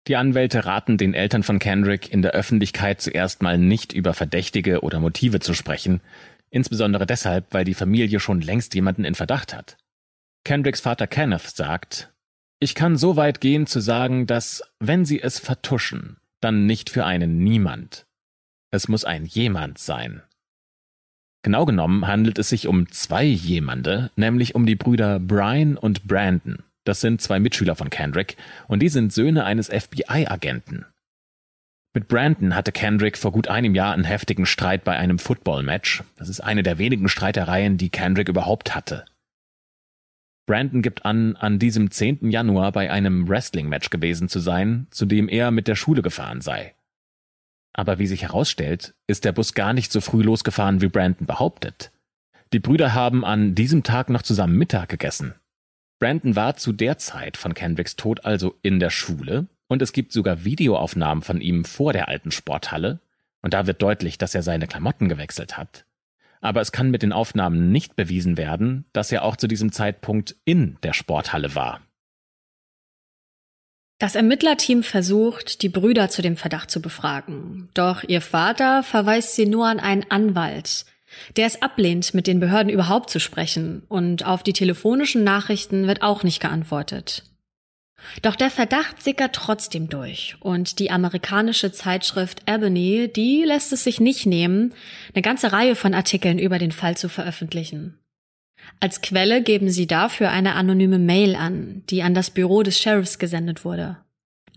Die 0.09 0.17
Anwälte 0.17 0.67
raten 0.67 0.99
den 0.99 1.15
Eltern 1.15 1.43
von 1.43 1.59
Kendrick, 1.59 2.13
in 2.13 2.21
der 2.21 2.33
Öffentlichkeit 2.33 3.01
zuerst 3.01 3.41
mal 3.41 3.57
nicht 3.57 3.93
über 3.95 4.13
Verdächtige 4.13 4.83
oder 4.83 5.01
Motive 5.01 5.41
zu 5.41 5.55
sprechen, 5.55 6.01
insbesondere 6.55 7.05
deshalb, 7.05 7.53
weil 7.53 7.65
die 7.65 7.75
Familie 7.75 8.21
schon 8.21 8.41
längst 8.41 8.75
jemanden 8.75 9.05
in 9.05 9.17
Verdacht 9.17 9.53
hat. 9.53 9.77
Kendricks 10.45 10.81
Vater 10.81 11.07
Kenneth 11.07 11.51
sagt, 11.51 12.13
ich 12.61 12.75
kann 12.75 12.97
so 12.97 13.17
weit 13.17 13.41
gehen 13.41 13.67
zu 13.67 13.81
sagen, 13.81 14.27
dass, 14.27 14.63
wenn 14.79 15.05
sie 15.05 15.21
es 15.21 15.39
vertuschen, 15.39 16.19
dann 16.41 16.67
nicht 16.67 16.91
für 16.91 17.05
einen 17.05 17.39
Niemand. 17.39 18.07
Es 18.71 18.89
muss 18.89 19.05
ein 19.05 19.25
Jemand 19.25 19.79
sein. 19.79 20.23
Genau 21.43 21.65
genommen 21.65 22.07
handelt 22.07 22.39
es 22.39 22.49
sich 22.49 22.69
um 22.69 22.91
zwei 22.91 23.25
Jemande, 23.25 24.11
nämlich 24.17 24.55
um 24.55 24.65
die 24.65 24.77
Brüder 24.77 25.19
Brian 25.19 25.77
und 25.77 26.05
Brandon. 26.05 26.63
Das 26.85 27.01
sind 27.01 27.21
zwei 27.21 27.41
Mitschüler 27.41 27.75
von 27.75 27.91
Kendrick 27.91 28.37
und 28.69 28.81
die 28.81 28.89
sind 28.89 29.13
Söhne 29.13 29.45
eines 29.45 29.69
FBI-Agenten. 29.69 30.87
Mit 31.97 32.09
Brandon 32.09 32.57
hatte 32.57 32.73
Kendrick 32.73 33.17
vor 33.17 33.31
gut 33.31 33.47
einem 33.47 33.77
Jahr 33.77 33.95
einen 33.95 34.03
heftigen 34.03 34.47
Streit 34.47 34.83
bei 34.83 34.97
einem 34.97 35.21
Football-Match. 35.21 36.03
Das 36.17 36.29
ist 36.29 36.41
eine 36.41 36.65
der 36.65 36.79
wenigen 36.79 37.09
Streitereien, 37.09 37.79
die 37.79 37.89
Kendrick 37.89 38.29
überhaupt 38.29 38.75
hatte. 38.75 39.05
Brandon 40.47 40.83
gibt 40.83 41.05
an, 41.05 41.37
an 41.37 41.61
diesem 41.61 41.93
10. 41.93 42.31
Januar 42.31 42.73
bei 42.73 42.91
einem 42.91 43.29
Wrestling-Match 43.29 43.91
gewesen 43.91 44.29
zu 44.29 44.41
sein, 44.41 44.89
zu 44.91 45.07
dem 45.07 45.29
er 45.29 45.53
mit 45.53 45.69
der 45.69 45.77
Schule 45.77 46.03
gefahren 46.03 46.41
sei. 46.41 46.75
Aber 47.73 48.01
wie 48.01 48.09
sich 48.09 48.23
herausstellt, 48.23 48.95
ist 49.07 49.25
der 49.25 49.33
Bus 49.33 49.55
gar 49.55 49.73
nicht 49.73 49.93
so 49.93 50.01
früh 50.01 50.23
losgefahren, 50.23 50.81
wie 50.81 50.89
Brandon 50.89 51.29
behauptet. 51.29 51.93
Die 52.53 52.59
Brüder 52.59 52.93
haben 52.93 53.25
an 53.25 53.55
diesem 53.55 53.85
Tag 53.85 54.11
noch 54.11 54.23
zusammen 54.23 54.59
Mittag 54.59 54.89
gegessen. 54.89 55.35
Brandon 56.01 56.35
war 56.35 56.57
zu 56.57 56.73
der 56.73 56.99
Zeit 56.99 57.37
von 57.37 57.55
Kendricks 57.55 57.95
Tod 57.95 58.25
also 58.25 58.59
in 58.63 58.81
der 58.81 58.91
Schule 58.91 59.47
und 59.69 59.83
es 59.83 59.93
gibt 59.93 60.13
sogar 60.13 60.45
Videoaufnahmen 60.45 61.23
von 61.23 61.41
ihm 61.41 61.65
vor 61.65 61.93
der 61.93 62.09
alten 62.09 62.31
Sporthalle 62.31 63.01
und 63.43 63.55
da 63.55 63.67
wird 63.67 63.83
deutlich, 63.83 64.19
dass 64.19 64.35
er 64.35 64.43
seine 64.43 64.67
Klamotten 64.67 65.09
gewechselt 65.09 65.57
hat 65.57 65.85
aber 66.45 66.61
es 66.61 66.73
kann 66.73 66.91
mit 66.91 67.03
den 67.03 67.13
Aufnahmen 67.13 67.73
nicht 67.73 67.97
bewiesen 67.97 68.37
werden, 68.37 68.85
dass 68.93 69.11
er 69.11 69.25
auch 69.25 69.37
zu 69.37 69.49
diesem 69.49 69.73
Zeitpunkt 69.73 70.37
in 70.45 70.77
der 70.83 70.93
Sporthalle 70.93 71.55
war. 71.55 71.81
Das 73.99 74.15
Ermittlerteam 74.15 74.83
versucht, 74.83 75.63
die 75.63 75.71
Brüder 75.71 76.11
zu 76.11 76.21
dem 76.21 76.37
Verdacht 76.37 76.71
zu 76.71 76.83
befragen. 76.83 77.71
Doch 77.73 78.05
ihr 78.05 78.21
Vater 78.21 78.83
verweist 78.83 79.35
sie 79.35 79.47
nur 79.47 79.67
an 79.67 79.81
einen 79.81 80.05
Anwalt, 80.11 80.85
der 81.39 81.47
es 81.47 81.63
ablehnt, 81.63 82.13
mit 82.13 82.27
den 82.27 82.41
Behörden 82.41 82.71
überhaupt 82.71 83.09
zu 83.09 83.21
sprechen, 83.21 83.83
und 83.89 84.27
auf 84.27 84.43
die 84.43 84.53
telefonischen 84.53 85.25
Nachrichten 85.25 85.87
wird 85.87 86.03
auch 86.03 86.25
nicht 86.25 86.41
geantwortet. 86.41 87.23
Doch 88.23 88.37
der 88.37 88.51
Verdacht 88.51 89.03
sickert 89.03 89.35
trotzdem 89.35 89.89
durch 89.89 90.37
und 90.41 90.79
die 90.79 90.91
amerikanische 90.91 91.73
Zeitschrift 91.73 92.43
Ebony, 92.47 93.11
die 93.15 93.45
lässt 93.45 93.73
es 93.73 93.85
sich 93.85 94.01
nicht 94.01 94.27
nehmen, 94.27 94.73
eine 95.15 95.23
ganze 95.23 95.53
Reihe 95.53 95.75
von 95.75 95.95
Artikeln 95.95 96.39
über 96.39 96.59
den 96.59 96.73
Fall 96.73 96.97
zu 96.97 97.09
veröffentlichen. 97.09 97.99
Als 98.81 99.03
Quelle 99.03 99.43
geben 99.43 99.69
sie 99.71 99.87
dafür 99.87 100.31
eine 100.31 100.55
anonyme 100.55 100.99
Mail 100.99 101.37
an, 101.37 101.83
die 101.91 102.03
an 102.03 102.15
das 102.15 102.31
Büro 102.31 102.63
des 102.63 102.79
Sheriffs 102.79 103.19
gesendet 103.19 103.65
wurde. 103.65 103.99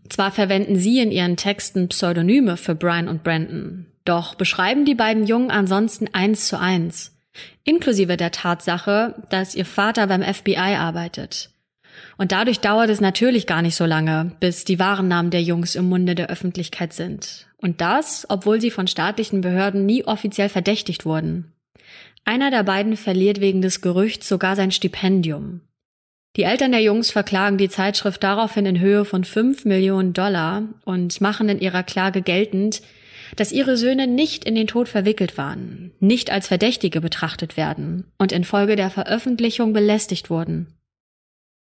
Zwar 0.09 0.31
verwenden 0.31 0.77
sie 0.77 0.99
in 0.99 1.11
ihren 1.11 1.35
Texten 1.35 1.89
Pseudonyme 1.89 2.55
für 2.55 2.75
Brian 2.75 3.09
und 3.09 3.23
Brandon, 3.23 3.87
doch 4.05 4.35
beschreiben 4.35 4.85
die 4.85 4.95
beiden 4.95 5.25
Jungen 5.25 5.51
ansonsten 5.51 6.07
eins 6.13 6.47
zu 6.47 6.57
eins, 6.57 7.17
inklusive 7.65 8.15
der 8.15 8.31
Tatsache, 8.31 9.15
dass 9.29 9.55
ihr 9.55 9.65
Vater 9.65 10.07
beim 10.07 10.23
FBI 10.23 10.75
arbeitet 10.77 11.49
und 12.17 12.31
dadurch 12.31 12.59
dauert 12.59 12.89
es 12.89 13.01
natürlich 13.01 13.47
gar 13.47 13.61
nicht 13.61 13.75
so 13.75 13.85
lange, 13.85 14.31
bis 14.39 14.65
die 14.65 14.79
wahren 14.79 15.07
Namen 15.07 15.29
der 15.29 15.41
Jungs 15.41 15.75
im 15.75 15.89
Munde 15.89 16.15
der 16.15 16.29
Öffentlichkeit 16.29 16.93
sind. 16.93 17.47
Und 17.57 17.81
das, 17.81 18.25
obwohl 18.29 18.61
sie 18.61 18.71
von 18.71 18.87
staatlichen 18.87 19.41
Behörden 19.41 19.85
nie 19.85 20.03
offiziell 20.03 20.49
verdächtigt 20.49 21.05
wurden. 21.05 21.53
Einer 22.25 22.51
der 22.51 22.63
beiden 22.63 22.97
verliert 22.97 23.39
wegen 23.39 23.61
des 23.61 23.81
Gerüchts 23.81 24.27
sogar 24.27 24.55
sein 24.55 24.71
Stipendium. 24.71 25.61
Die 26.35 26.43
Eltern 26.43 26.71
der 26.71 26.81
Jungs 26.81 27.09
verklagen 27.09 27.57
die 27.57 27.69
Zeitschrift 27.69 28.21
daraufhin 28.21 28.65
in 28.67 28.79
Höhe 28.79 29.05
von 29.05 29.23
5 29.23 29.65
Millionen 29.65 30.13
Dollar 30.13 30.63
und 30.85 31.19
machen 31.19 31.49
in 31.49 31.59
ihrer 31.59 31.81
Klage 31.83 32.21
geltend, 32.21 32.81
dass 33.35 33.51
ihre 33.51 33.75
Söhne 33.75 34.07
nicht 34.07 34.45
in 34.45 34.55
den 34.55 34.67
Tod 34.67 34.87
verwickelt 34.87 35.37
waren, 35.37 35.91
nicht 35.99 36.31
als 36.31 36.47
Verdächtige 36.47 37.01
betrachtet 37.01 37.57
werden 37.57 38.05
und 38.17 38.31
infolge 38.31 38.75
der 38.75 38.89
Veröffentlichung 38.89 39.73
belästigt 39.73 40.29
wurden. 40.29 40.76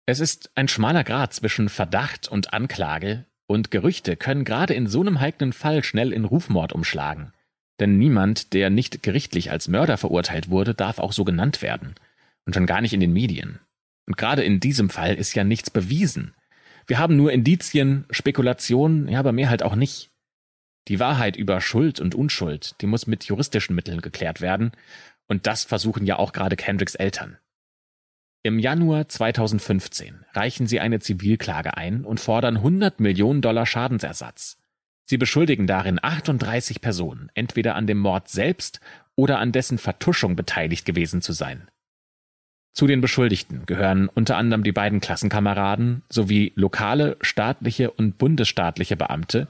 Es 0.09 0.21
ist 0.21 0.51
ein 0.55 0.69
schmaler 0.69 1.03
Grad 1.03 1.33
zwischen 1.33 1.67
Verdacht 1.67 2.29
und 2.29 2.53
Anklage, 2.53 3.25
und 3.45 3.71
Gerüchte 3.71 4.15
können 4.15 4.45
gerade 4.45 4.73
in 4.73 4.87
so 4.87 5.01
einem 5.01 5.19
heiklen 5.19 5.51
Fall 5.51 5.83
schnell 5.83 6.13
in 6.13 6.23
Rufmord 6.23 6.71
umschlagen. 6.71 7.33
Denn 7.81 7.97
niemand, 7.97 8.53
der 8.53 8.69
nicht 8.69 9.03
gerichtlich 9.03 9.51
als 9.51 9.67
Mörder 9.67 9.97
verurteilt 9.97 10.49
wurde, 10.49 10.73
darf 10.73 10.99
auch 10.99 11.11
so 11.11 11.25
genannt 11.25 11.61
werden. 11.61 11.95
Und 12.45 12.53
schon 12.53 12.65
gar 12.65 12.79
nicht 12.79 12.93
in 12.93 13.01
den 13.01 13.11
Medien. 13.11 13.59
Und 14.05 14.15
gerade 14.15 14.43
in 14.43 14.61
diesem 14.61 14.89
Fall 14.89 15.13
ist 15.15 15.35
ja 15.35 15.43
nichts 15.43 15.69
bewiesen. 15.69 16.33
Wir 16.87 16.99
haben 16.99 17.17
nur 17.17 17.33
Indizien, 17.33 18.05
Spekulationen, 18.09 19.09
ja, 19.09 19.19
aber 19.19 19.33
mehr 19.33 19.49
halt 19.49 19.61
auch 19.61 19.75
nicht. 19.75 20.09
Die 20.87 21.01
Wahrheit 21.01 21.35
über 21.35 21.59
Schuld 21.59 21.99
und 21.99 22.15
Unschuld, 22.15 22.75
die 22.79 22.87
muss 22.87 23.07
mit 23.07 23.25
juristischen 23.25 23.75
Mitteln 23.75 23.99
geklärt 23.99 24.39
werden. 24.39 24.71
Und 25.27 25.47
das 25.47 25.65
versuchen 25.65 26.05
ja 26.05 26.17
auch 26.17 26.31
gerade 26.31 26.55
Kendricks 26.55 26.95
Eltern. 26.95 27.37
Im 28.43 28.59
Januar 28.59 29.09
2015 29.09 30.25
reichen 30.33 30.67
sie 30.67 30.79
eine 30.79 30.99
Zivilklage 30.99 31.75
ein 31.75 32.05
und 32.05 32.19
fordern 32.19 32.57
100 32.57 32.99
Millionen 32.99 33.41
Dollar 33.41 33.65
Schadensersatz. 33.65 34.57
Sie 35.05 35.17
beschuldigen 35.17 35.67
darin 35.67 35.99
38 36.01 36.81
Personen, 36.81 37.29
entweder 37.33 37.75
an 37.75 37.87
dem 37.87 37.97
Mord 37.97 38.29
selbst 38.29 38.79
oder 39.15 39.39
an 39.39 39.51
dessen 39.51 39.77
Vertuschung 39.77 40.35
beteiligt 40.35 40.85
gewesen 40.85 41.21
zu 41.21 41.33
sein. 41.33 41.69
Zu 42.73 42.85
den 42.85 43.01
Beschuldigten 43.01 43.65
gehören 43.65 44.07
unter 44.07 44.37
anderem 44.37 44.63
die 44.63 44.71
beiden 44.71 44.99
Klassenkameraden 44.99 46.03
sowie 46.09 46.53
lokale, 46.55 47.17
staatliche 47.21 47.89
und 47.89 48.19
bundesstaatliche 48.19 48.95
Beamte, 48.95 49.47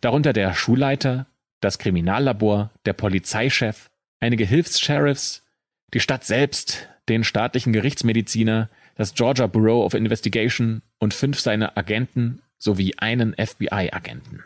darunter 0.00 0.32
der 0.32 0.54
Schulleiter, 0.54 1.26
das 1.60 1.78
Kriminallabor, 1.78 2.70
der 2.86 2.94
Polizeichef, 2.94 3.90
einige 4.20 4.44
Hilfs-Sheriffs, 4.44 5.44
die 5.92 6.00
Stadt 6.00 6.24
selbst, 6.24 6.88
den 7.08 7.24
staatlichen 7.24 7.72
Gerichtsmediziner, 7.72 8.70
das 8.96 9.14
Georgia 9.14 9.46
Bureau 9.46 9.84
of 9.84 9.94
Investigation 9.94 10.82
und 10.98 11.14
fünf 11.14 11.40
seiner 11.40 11.76
Agenten 11.76 12.42
sowie 12.58 12.94
einen 12.98 13.34
FBI-Agenten. 13.34 14.44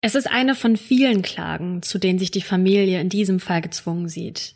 Es 0.00 0.14
ist 0.14 0.30
eine 0.30 0.54
von 0.54 0.76
vielen 0.76 1.22
Klagen, 1.22 1.82
zu 1.82 1.98
denen 1.98 2.18
sich 2.18 2.30
die 2.30 2.42
Familie 2.42 3.00
in 3.00 3.08
diesem 3.08 3.40
Fall 3.40 3.60
gezwungen 3.60 4.08
sieht. 4.08 4.54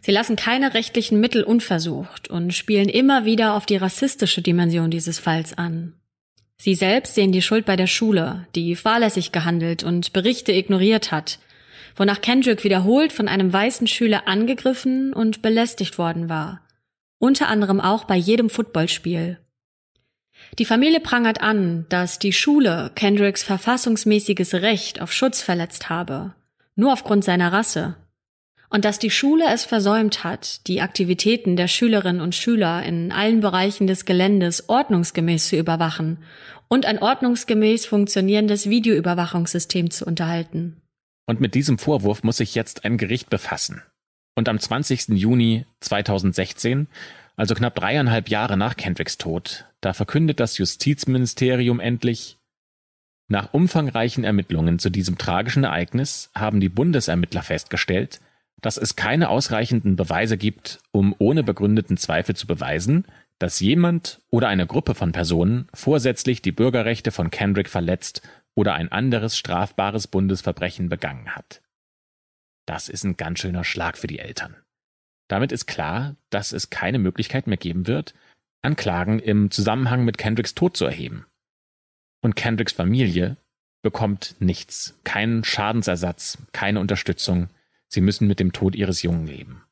Sie 0.00 0.12
lassen 0.12 0.36
keine 0.36 0.74
rechtlichen 0.74 1.20
Mittel 1.20 1.42
unversucht 1.42 2.28
und 2.28 2.54
spielen 2.54 2.88
immer 2.88 3.24
wieder 3.24 3.54
auf 3.54 3.66
die 3.66 3.76
rassistische 3.76 4.42
Dimension 4.42 4.90
dieses 4.90 5.18
Falls 5.18 5.58
an. 5.58 5.94
Sie 6.58 6.74
selbst 6.74 7.14
sehen 7.14 7.32
die 7.32 7.42
Schuld 7.42 7.66
bei 7.66 7.76
der 7.76 7.86
Schule, 7.86 8.46
die 8.54 8.76
fahrlässig 8.76 9.32
gehandelt 9.32 9.82
und 9.82 10.12
Berichte 10.12 10.52
ignoriert 10.52 11.12
hat, 11.12 11.38
wonach 11.96 12.20
Kendrick 12.20 12.62
wiederholt 12.62 13.12
von 13.12 13.28
einem 13.28 13.52
weißen 13.52 13.86
Schüler 13.86 14.28
angegriffen 14.28 15.12
und 15.12 15.42
belästigt 15.42 15.98
worden 15.98 16.28
war. 16.28 16.60
Unter 17.18 17.48
anderem 17.48 17.80
auch 17.80 18.04
bei 18.04 18.16
jedem 18.16 18.50
Footballspiel. 18.50 19.38
Die 20.58 20.64
Familie 20.64 21.00
prangert 21.00 21.40
an, 21.40 21.86
dass 21.88 22.18
die 22.18 22.32
Schule 22.32 22.90
Kendricks 22.94 23.42
verfassungsmäßiges 23.42 24.54
Recht 24.54 25.00
auf 25.00 25.12
Schutz 25.12 25.42
verletzt 25.42 25.88
habe, 25.88 26.34
nur 26.74 26.92
aufgrund 26.92 27.24
seiner 27.24 27.52
Rasse. 27.52 27.96
Und 28.68 28.84
dass 28.84 28.98
die 28.98 29.10
Schule 29.10 29.44
es 29.52 29.64
versäumt 29.64 30.24
hat, 30.24 30.66
die 30.66 30.80
Aktivitäten 30.80 31.56
der 31.56 31.68
Schülerinnen 31.68 32.20
und 32.20 32.34
Schüler 32.34 32.82
in 32.82 33.12
allen 33.12 33.40
Bereichen 33.40 33.86
des 33.86 34.04
Geländes 34.04 34.68
ordnungsgemäß 34.68 35.48
zu 35.48 35.56
überwachen 35.56 36.18
und 36.68 36.84
ein 36.84 36.98
ordnungsgemäß 36.98 37.86
funktionierendes 37.86 38.68
Videoüberwachungssystem 38.68 39.90
zu 39.90 40.04
unterhalten. 40.04 40.82
Und 41.26 41.40
mit 41.40 41.54
diesem 41.54 41.78
Vorwurf 41.78 42.22
muss 42.22 42.38
sich 42.38 42.54
jetzt 42.54 42.84
ein 42.84 42.98
Gericht 42.98 43.30
befassen. 43.30 43.82
Und 44.34 44.48
am 44.48 44.58
20. 44.58 45.08
Juni 45.08 45.66
2016, 45.80 46.86
also 47.36 47.54
knapp 47.54 47.74
dreieinhalb 47.74 48.28
Jahre 48.28 48.56
nach 48.56 48.76
Kendricks 48.76 49.18
Tod, 49.18 49.66
da 49.80 49.92
verkündet 49.92 50.40
das 50.40 50.58
Justizministerium 50.58 51.80
endlich, 51.80 52.38
nach 53.28 53.52
umfangreichen 53.52 54.22
Ermittlungen 54.22 54.78
zu 54.78 54.88
diesem 54.88 55.18
tragischen 55.18 55.64
Ereignis 55.64 56.30
haben 56.34 56.60
die 56.60 56.68
Bundesermittler 56.68 57.42
festgestellt, 57.42 58.20
dass 58.62 58.76
es 58.76 58.94
keine 58.94 59.30
ausreichenden 59.30 59.96
Beweise 59.96 60.36
gibt, 60.36 60.78
um 60.92 61.14
ohne 61.18 61.42
begründeten 61.42 61.96
Zweifel 61.96 62.36
zu 62.36 62.46
beweisen, 62.46 63.04
dass 63.38 63.60
jemand 63.60 64.20
oder 64.30 64.48
eine 64.48 64.66
Gruppe 64.66 64.94
von 64.94 65.12
Personen 65.12 65.68
vorsätzlich 65.74 66.40
die 66.40 66.52
Bürgerrechte 66.52 67.10
von 67.10 67.30
Kendrick 67.30 67.68
verletzt 67.68 68.22
oder 68.56 68.74
ein 68.74 68.90
anderes 68.90 69.36
strafbares 69.36 70.08
Bundesverbrechen 70.08 70.88
begangen 70.88 71.36
hat. 71.36 71.62
Das 72.66 72.88
ist 72.88 73.04
ein 73.04 73.16
ganz 73.16 73.38
schöner 73.38 73.62
Schlag 73.62 73.96
für 73.96 74.08
die 74.08 74.18
Eltern. 74.18 74.56
Damit 75.28 75.52
ist 75.52 75.66
klar, 75.66 76.16
dass 76.30 76.52
es 76.52 76.70
keine 76.70 76.98
Möglichkeit 76.98 77.46
mehr 77.46 77.58
geben 77.58 77.86
wird, 77.86 78.14
Anklagen 78.62 79.20
im 79.20 79.50
Zusammenhang 79.50 80.04
mit 80.04 80.18
Kendricks 80.18 80.54
Tod 80.54 80.76
zu 80.76 80.86
erheben. 80.86 81.26
Und 82.20 82.34
Kendricks 82.34 82.72
Familie 82.72 83.36
bekommt 83.82 84.34
nichts, 84.40 84.98
keinen 85.04 85.44
Schadensersatz, 85.44 86.38
keine 86.52 86.80
Unterstützung. 86.80 87.50
Sie 87.88 88.00
müssen 88.00 88.26
mit 88.26 88.40
dem 88.40 88.52
Tod 88.52 88.74
ihres 88.74 89.02
Jungen 89.02 89.26
leben. 89.26 89.62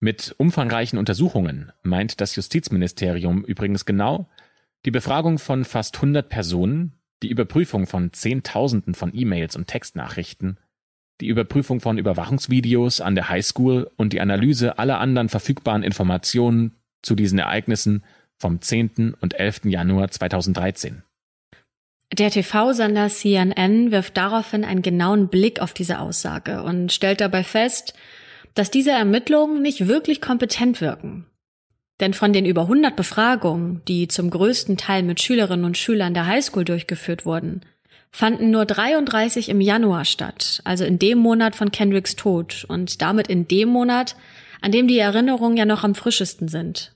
Mit 0.00 0.34
umfangreichen 0.38 0.98
Untersuchungen 0.98 1.72
meint 1.82 2.20
das 2.20 2.34
Justizministerium 2.34 3.44
übrigens 3.44 3.84
genau 3.84 4.28
die 4.84 4.90
Befragung 4.90 5.38
von 5.38 5.64
fast 5.64 5.96
100 5.96 6.28
Personen, 6.28 6.92
die 7.22 7.28
Überprüfung 7.28 7.86
von 7.86 8.12
Zehntausenden 8.12 8.94
von 8.94 9.12
E-Mails 9.14 9.56
und 9.56 9.66
Textnachrichten, 9.66 10.58
die 11.20 11.28
Überprüfung 11.28 11.80
von 11.80 11.98
Überwachungsvideos 11.98 13.00
an 13.00 13.14
der 13.14 13.28
Highschool 13.28 13.90
und 13.96 14.12
die 14.12 14.20
Analyse 14.20 14.78
aller 14.78 15.00
anderen 15.00 15.28
verfügbaren 15.28 15.82
Informationen 15.82 16.76
zu 17.02 17.14
diesen 17.14 17.38
Ereignissen 17.38 18.04
vom 18.38 18.60
10. 18.60 19.16
und 19.20 19.38
11. 19.38 19.62
Januar 19.64 20.10
2013. 20.10 21.02
Der 22.12 22.30
TV-Sender 22.30 23.08
CNN 23.08 23.90
wirft 23.90 24.16
daraufhin 24.16 24.64
einen 24.64 24.82
genauen 24.82 25.28
Blick 25.28 25.60
auf 25.60 25.72
diese 25.72 25.98
Aussage 25.98 26.62
und 26.62 26.92
stellt 26.92 27.20
dabei 27.20 27.42
fest, 27.42 27.94
dass 28.54 28.70
diese 28.70 28.92
Ermittlungen 28.92 29.60
nicht 29.60 29.88
wirklich 29.88 30.20
kompetent 30.20 30.80
wirken. 30.80 31.26
Denn 32.00 32.12
von 32.12 32.32
den 32.32 32.44
über 32.44 32.62
100 32.62 32.94
Befragungen, 32.94 33.82
die 33.88 34.08
zum 34.08 34.30
größten 34.30 34.76
Teil 34.76 35.02
mit 35.02 35.20
Schülerinnen 35.20 35.64
und 35.64 35.78
Schülern 35.78 36.14
der 36.14 36.26
Highschool 36.26 36.64
durchgeführt 36.64 37.24
wurden, 37.24 37.62
fanden 38.10 38.50
nur 38.50 38.66
33 38.66 39.48
im 39.48 39.60
Januar 39.60 40.04
statt, 40.04 40.60
also 40.64 40.84
in 40.84 40.98
dem 40.98 41.18
Monat 41.18 41.56
von 41.56 41.70
Kendricks 41.70 42.16
Tod 42.16 42.64
und 42.68 43.02
damit 43.02 43.28
in 43.28 43.48
dem 43.48 43.68
Monat, 43.68 44.16
an 44.60 44.72
dem 44.72 44.88
die 44.88 44.98
Erinnerungen 44.98 45.56
ja 45.56 45.64
noch 45.64 45.84
am 45.84 45.94
frischesten 45.94 46.48
sind. 46.48 46.94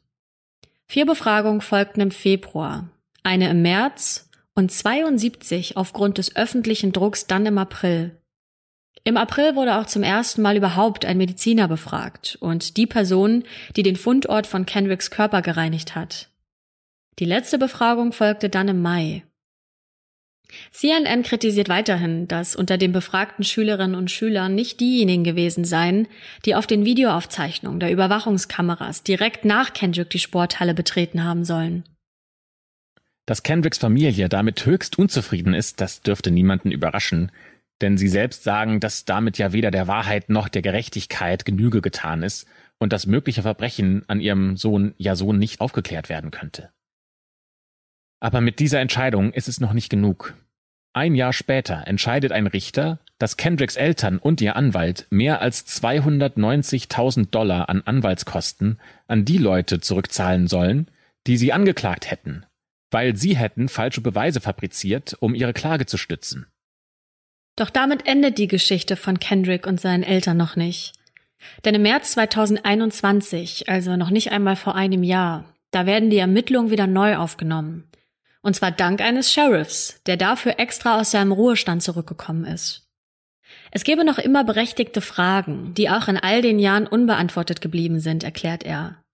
Vier 0.87 1.07
Befragungen 1.07 1.61
folgten 1.61 2.01
im 2.01 2.11
Februar, 2.11 2.89
eine 3.23 3.51
im 3.51 3.63
März 3.63 4.29
und 4.55 4.73
72 4.73 5.77
aufgrund 5.77 6.19
des 6.19 6.37
öffentlichen 6.37 6.93
Drucks 6.93 7.27
dann 7.27 7.47
im 7.47 7.59
April. 7.59 8.20
Im 9.05 9.17
April 9.17 9.57
wurde 9.57 9.77
auch 9.77 9.87
zum 9.87 10.03
ersten 10.03 10.43
Mal 10.43 10.57
überhaupt 10.57 11.05
ein 11.05 11.17
Mediziner 11.17 11.69
befragt 11.69 12.37
und 12.41 12.77
die 12.77 12.87
Person, 12.87 13.45
die 13.77 13.83
den 13.83 13.97
Fundort 13.97 14.47
von 14.47 14.67
Kendricks 14.67 15.11
Körper 15.11 15.43
gereinigt 15.43 15.95
hat. 15.95 16.29
Die 17.19 17.25
letzte 17.25 17.59
Befragung 17.59 18.13
folgte 18.13 18.49
dann 18.49 18.69
im 18.69 18.83
Mai. 18.83 19.25
CNN 20.73 21.23
kritisiert 21.23 21.69
weiterhin, 21.69 22.27
dass 22.29 22.57
unter 22.57 22.77
den 22.77 22.93
befragten 22.93 23.45
Schülerinnen 23.45 23.95
und 23.95 24.11
Schülern 24.11 24.55
nicht 24.55 24.81
diejenigen 24.81 25.25
gewesen 25.25 25.65
seien, 25.65 26.09
die 26.45 26.55
auf 26.55 26.67
den 26.67 26.85
Videoaufzeichnungen 26.85 27.81
der 27.81 27.93
Überwachungskameras 27.93 29.03
direkt 29.03 29.45
nach 29.45 29.73
Kendrick 29.73 30.11
die 30.11 30.19
Sporthalle 30.19 30.75
betreten 30.75 31.25
haben 31.25 31.45
sollen. 31.45 31.85
Dass 33.27 33.43
Kendricks 33.43 33.79
Familie 33.79 34.29
damit 34.29 34.67
höchst 34.67 34.99
unzufrieden 34.99 35.55
ist, 35.55 35.81
das 35.81 36.03
dürfte 36.03 36.31
niemanden 36.33 36.73
überraschen, 36.73 37.31
denn 37.81 37.97
sie 37.97 38.09
selbst 38.09 38.45
sagen, 38.45 38.81
dass 38.81 39.05
damit 39.05 39.39
ja 39.39 39.53
weder 39.53 39.71
der 39.71 39.87
Wahrheit 39.87 40.29
noch 40.29 40.49
der 40.49 40.63
Gerechtigkeit 40.63 41.45
Genüge 41.45 41.81
getan 41.81 42.23
ist 42.23 42.47
und 42.79 42.93
das 42.93 43.07
mögliche 43.07 43.43
Verbrechen 43.43 44.03
an 44.09 44.21
ihrem 44.21 44.57
Sohn 44.57 44.95
ja 44.97 45.17
so 45.17 45.33
nicht 45.33 45.61
aufgeklärt 45.61 46.09
werden 46.09 46.31
könnte. 46.31 46.71
Aber 48.21 48.41
mit 48.41 48.59
dieser 48.59 48.81
Entscheidung 48.81 49.33
ist 49.33 49.49
es 49.49 49.61
noch 49.61 49.73
nicht 49.73 49.89
genug. 49.89 50.35
Ein 50.93 51.15
Jahr 51.15 51.33
später 51.33 51.87
entscheidet 51.87 52.33
ein 52.33 52.47
Richter, 52.47 52.99
dass 53.19 53.37
Kendricks 53.37 53.77
Eltern 53.77 54.19
und 54.19 54.41
ihr 54.41 54.57
Anwalt 54.57 55.07
mehr 55.11 55.41
als 55.41 55.67
290.000 55.67 57.31
Dollar 57.31 57.69
an 57.69 57.83
Anwaltskosten 57.83 58.81
an 59.07 59.25
die 59.25 59.39
Leute 59.39 59.81
zurückzahlen 59.81 60.49
sollen, 60.49 60.91
die 61.27 61.37
sie 61.37 61.53
angeklagt 61.53 62.11
hätten, 62.11 62.45
weil 62.91 63.17
sie 63.17 63.37
hätten 63.37 63.69
falsche 63.69 64.01
Beweise 64.01 64.41
fabriziert, 64.41 65.17
um 65.21 65.35
ihre 65.35 65.53
Klage 65.53 65.87
zu 65.87 65.97
stützen. 65.97 66.47
Doch 67.61 67.69
damit 67.69 68.07
endet 68.07 68.39
die 68.39 68.49
Geschichte 68.49 68.97
von 68.97 69.21
Kendrick 69.21 69.67
und 69.67 69.79
seinen 69.79 70.03
Eltern 70.03 70.39
noch 70.39 70.57
nicht. 70.57 70.95
Denn 71.67 71.75
im 71.75 71.83
März 71.83 72.13
2021, 72.13 73.69
also 73.69 73.99
noch 73.99 74.09
nicht 74.09 74.33
einmal 74.33 74.57
vor 74.57 74.77
einem 74.77 75.03
Jahr, 75.03 75.45
da 75.71 75.85
werden 75.85 76.09
die 76.09 76.17
Ermittlungen 76.17 76.71
wieder 76.71 76.87
neu 76.87 77.19
aufgenommen. 77.19 77.85
Und 78.41 78.57
zwar 78.57 78.71
dank 78.71 79.03
eines 79.03 79.31
Sheriffs, 79.31 80.01
der 80.07 80.17
dafür 80.17 80.59
extra 80.59 80.99
aus 80.99 81.11
seinem 81.11 81.33
Ruhestand 81.33 81.83
zurückgekommen 81.83 82.47
ist. 82.47 82.89
Es 83.73 83.85
gebe 83.85 84.07
noch 84.07 84.17
immer 84.17 84.43
berechtigte 84.43 85.03
Fragen, 85.03 85.75
die 85.75 85.91
auch 85.91 86.09
in 86.09 86.17
all 86.17 86.41
den 86.41 86.59
Jahren 86.59 86.87
unbeantwortet 86.87 87.61
geblieben 87.61 88.01
sind, 88.01 88.25
erklärt 88.25 88.63
er. 88.63 89.05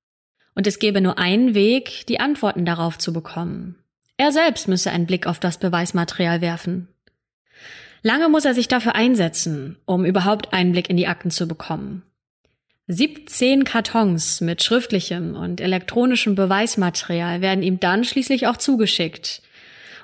Und 0.55 0.69
es 0.69 0.79
gebe 0.79 1.01
nur 1.01 1.19
einen 1.19 1.57
Weg, 1.57 2.07
die 2.07 2.21
Antworten 2.21 2.65
darauf 2.65 2.97
zu 2.97 3.13
bekommen. 3.13 3.75
Er 4.19 4.31
selbst 4.31 4.69
müsse 4.69 4.93
einen 4.93 5.07
Blick 5.07 5.27
auf 5.27 5.41
das 5.41 5.59
Beweismaterial 5.59 6.41
werfen. 6.41 6.87
Lange 8.03 8.29
muss 8.29 8.45
er 8.45 8.55
sich 8.55 8.69
dafür 8.69 8.95
einsetzen, 8.95 9.77
um 9.85 10.05
überhaupt 10.05 10.53
einen 10.53 10.73
Blick 10.73 10.91
in 10.91 10.97
die 10.97 11.07
Akten 11.07 11.31
zu 11.31 11.49
bekommen. 11.49 12.03
17 12.89 13.65
Kartons 13.65 14.41
mit 14.41 14.63
schriftlichem 14.63 15.35
und 15.35 15.61
elektronischem 15.61 16.37
Beweismaterial 16.37 17.41
werden 17.41 17.65
ihm 17.65 17.81
dann 17.81 18.05
schließlich 18.05 18.47
auch 18.47 18.57
zugeschickt. 18.57 19.43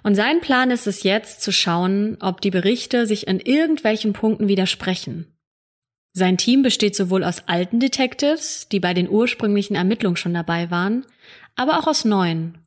Und 0.02 0.16
sein 0.16 0.40
Plan 0.40 0.72
ist 0.72 0.88
es 0.88 1.04
jetzt 1.04 1.42
zu 1.42 1.52
schauen, 1.52 2.16
ob 2.20 2.40
die 2.40 2.50
Berichte 2.50 3.06
sich 3.06 3.28
in 3.28 3.38
irgendwelchen 3.38 4.12
Punkten 4.14 4.48
widersprechen. 4.48 5.26
Sein 6.12 6.36
Team 6.36 6.62
besteht 6.62 6.96
sowohl 6.96 7.22
aus 7.22 7.44
alten 7.46 7.78
Detectives, 7.78 8.68
die 8.70 8.80
bei 8.80 8.94
den 8.94 9.08
ursprünglichen 9.08 9.76
Ermittlungen 9.76 10.16
schon 10.16 10.34
dabei 10.34 10.70
waren, 10.70 11.06
aber 11.54 11.78
auch 11.78 11.86
aus 11.86 12.04
neuen. 12.04 12.58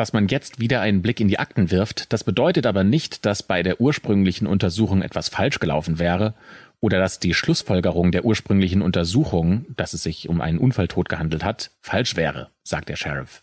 Dass 0.00 0.14
man 0.14 0.28
jetzt 0.28 0.58
wieder 0.58 0.80
einen 0.80 1.02
Blick 1.02 1.20
in 1.20 1.28
die 1.28 1.38
Akten 1.38 1.70
wirft, 1.70 2.10
das 2.14 2.24
bedeutet 2.24 2.64
aber 2.64 2.84
nicht, 2.84 3.26
dass 3.26 3.42
bei 3.42 3.62
der 3.62 3.82
ursprünglichen 3.82 4.46
Untersuchung 4.46 5.02
etwas 5.02 5.28
falsch 5.28 5.58
gelaufen 5.58 5.98
wäre 5.98 6.32
oder 6.80 6.98
dass 6.98 7.18
die 7.18 7.34
Schlussfolgerung 7.34 8.10
der 8.10 8.24
ursprünglichen 8.24 8.80
Untersuchung, 8.80 9.66
dass 9.76 9.92
es 9.92 10.02
sich 10.02 10.30
um 10.30 10.40
einen 10.40 10.56
Unfalltod 10.56 11.10
gehandelt 11.10 11.44
hat, 11.44 11.72
falsch 11.82 12.16
wäre, 12.16 12.48
sagt 12.62 12.88
der 12.88 12.96
Sheriff. 12.96 13.42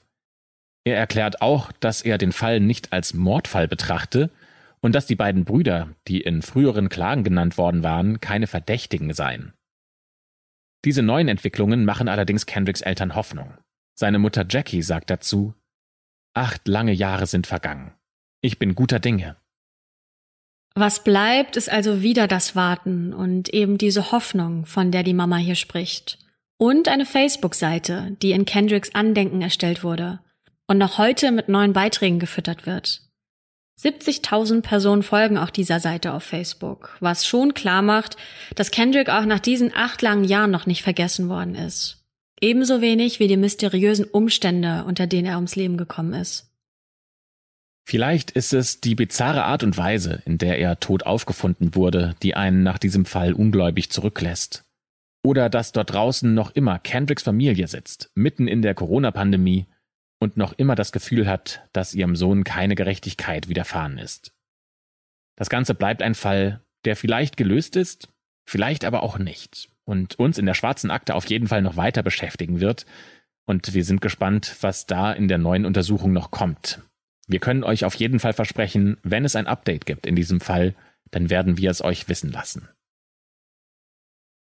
Er 0.84 0.98
erklärt 0.98 1.44
auch, 1.44 1.72
dass 1.74 2.02
er 2.02 2.18
den 2.18 2.32
Fall 2.32 2.60
nicht 2.60 2.92
als 2.92 3.14
Mordfall 3.14 3.68
betrachte 3.68 4.32
und 4.82 4.96
dass 4.96 5.06
die 5.06 5.16
beiden 5.16 5.46
Brüder, 5.46 5.90
die 6.08 6.22
in 6.22 6.42
früheren 6.42 6.90
Klagen 6.90 7.24
genannt 7.24 7.60
worden 7.60 7.84
waren, 7.84 8.20
keine 8.20 8.48
Verdächtigen 8.48 9.14
seien. 9.14 9.54
Diese 10.86 11.04
neuen 11.04 11.28
Entwicklungen 11.28 11.86
machen 11.86 12.08
allerdings 12.08 12.48
Kendricks 12.48 12.82
Eltern 12.82 13.14
Hoffnung. 13.14 13.54
Seine 13.94 14.18
Mutter 14.18 14.44
Jackie 14.50 14.82
sagt 14.82 15.12
dazu, 15.12 15.54
Acht 16.38 16.68
lange 16.68 16.94
Jahre 16.94 17.26
sind 17.26 17.48
vergangen. 17.48 17.96
Ich 18.42 18.60
bin 18.60 18.76
guter 18.76 19.00
Dinge. 19.00 19.38
Was 20.76 21.04
bleibt, 21.04 21.58
ist 21.58 21.68
also 21.68 22.04
wieder 22.04 22.28
das 22.28 22.56
Warten 22.56 23.12
und 23.12 23.50
eben 23.56 23.80
diese 23.80 24.12
Hoffnung, 24.12 24.68
von 24.68 24.92
der 24.92 25.02
die 25.02 25.16
Mama 25.16 25.38
hier 25.38 25.56
spricht. 25.56 26.20
Und 26.60 26.90
eine 26.90 27.08
Facebook-Seite, 27.08 28.16
die 28.22 28.34
in 28.34 28.46
Kendricks 28.46 28.94
Andenken 28.94 29.42
erstellt 29.42 29.84
wurde 29.84 30.20
und 30.68 30.78
noch 30.78 31.00
heute 31.00 31.32
mit 31.32 31.50
neuen 31.50 31.74
Beiträgen 31.74 32.20
gefüttert 32.20 32.68
wird. 32.68 33.02
70.000 33.82 34.62
Personen 34.62 35.02
folgen 35.02 35.40
auch 35.40 35.50
dieser 35.50 35.80
Seite 35.80 36.14
auf 36.14 36.22
Facebook, 36.22 36.98
was 37.00 37.26
schon 37.26 37.56
klar 37.56 37.82
macht, 37.82 38.16
dass 38.54 38.70
Kendrick 38.70 39.10
auch 39.10 39.26
nach 39.26 39.40
diesen 39.40 39.76
acht 39.76 40.04
langen 40.04 40.24
Jahren 40.24 40.52
noch 40.52 40.68
nicht 40.68 40.84
vergessen 40.84 41.30
worden 41.30 41.56
ist. 41.56 42.07
Ebenso 42.40 42.82
wenig 42.82 43.20
wie 43.20 43.28
die 43.28 43.38
mysteriösen 43.38 44.06
Umstände, 44.06 44.84
unter 44.86 45.08
denen 45.08 45.26
er 45.26 45.38
ums 45.38 45.56
Leben 45.56 45.76
gekommen 45.76 46.14
ist. 46.14 46.52
Vielleicht 47.84 48.32
ist 48.32 48.54
es 48.54 48.80
die 48.80 48.96
bizarre 48.96 49.46
Art 49.46 49.64
und 49.64 49.78
Weise, 49.78 50.22
in 50.26 50.38
der 50.38 50.60
er 50.60 50.80
tot 50.80 51.04
aufgefunden 51.04 51.74
wurde, 51.74 52.16
die 52.22 52.36
einen 52.36 52.62
nach 52.62 52.78
diesem 52.78 53.06
Fall 53.06 53.34
ungläubig 53.34 53.90
zurücklässt. 53.90 54.66
Oder 55.24 55.50
dass 55.50 55.72
dort 55.72 55.92
draußen 55.94 56.32
noch 56.34 56.52
immer 56.52 56.80
Kendricks 56.80 57.24
Familie 57.24 57.68
sitzt, 57.68 58.12
mitten 58.14 58.48
in 58.48 58.62
der 58.62 58.76
Corona-Pandemie 58.76 59.66
und 60.20 60.38
noch 60.38 60.54
immer 60.54 60.76
das 60.76 60.92
Gefühl 60.92 61.28
hat, 61.28 61.68
dass 61.74 61.96
ihrem 61.96 62.16
Sohn 62.16 62.44
keine 62.44 62.76
Gerechtigkeit 62.76 63.50
widerfahren 63.50 63.98
ist. 63.98 64.32
Das 65.36 65.50
Ganze 65.50 65.74
bleibt 65.74 66.02
ein 66.02 66.16
Fall, 66.16 66.62
der 66.86 66.96
vielleicht 66.96 67.36
gelöst 67.36 67.76
ist, 67.76 68.10
vielleicht 68.46 68.86
aber 68.86 69.02
auch 69.02 69.18
nicht 69.18 69.70
und 69.88 70.20
uns 70.20 70.38
in 70.38 70.46
der 70.46 70.54
schwarzen 70.54 70.92
Akte 70.92 71.16
auf 71.16 71.26
jeden 71.26 71.48
Fall 71.48 71.62
noch 71.62 71.78
weiter 71.78 72.04
beschäftigen 72.04 72.60
wird. 72.60 72.86
Und 73.46 73.74
wir 73.74 73.86
sind 73.86 74.02
gespannt, 74.02 74.58
was 74.62 74.86
da 74.86 75.14
in 75.14 75.30
der 75.30 75.38
neuen 75.38 75.66
Untersuchung 75.66 76.12
noch 76.12 76.30
kommt. 76.30 76.82
Wir 77.28 77.40
können 77.40 77.64
euch 77.64 77.86
auf 77.86 77.96
jeden 77.96 78.20
Fall 78.20 78.34
versprechen, 78.34 78.98
wenn 79.04 79.24
es 79.24 79.36
ein 79.36 79.48
Update 79.48 79.86
gibt 79.86 80.06
in 80.06 80.16
diesem 80.16 80.42
Fall, 80.42 80.76
dann 81.12 81.30
werden 81.30 81.58
wir 81.58 81.72
es 81.72 81.82
euch 81.82 82.10
wissen 82.10 82.32
lassen. 82.32 82.68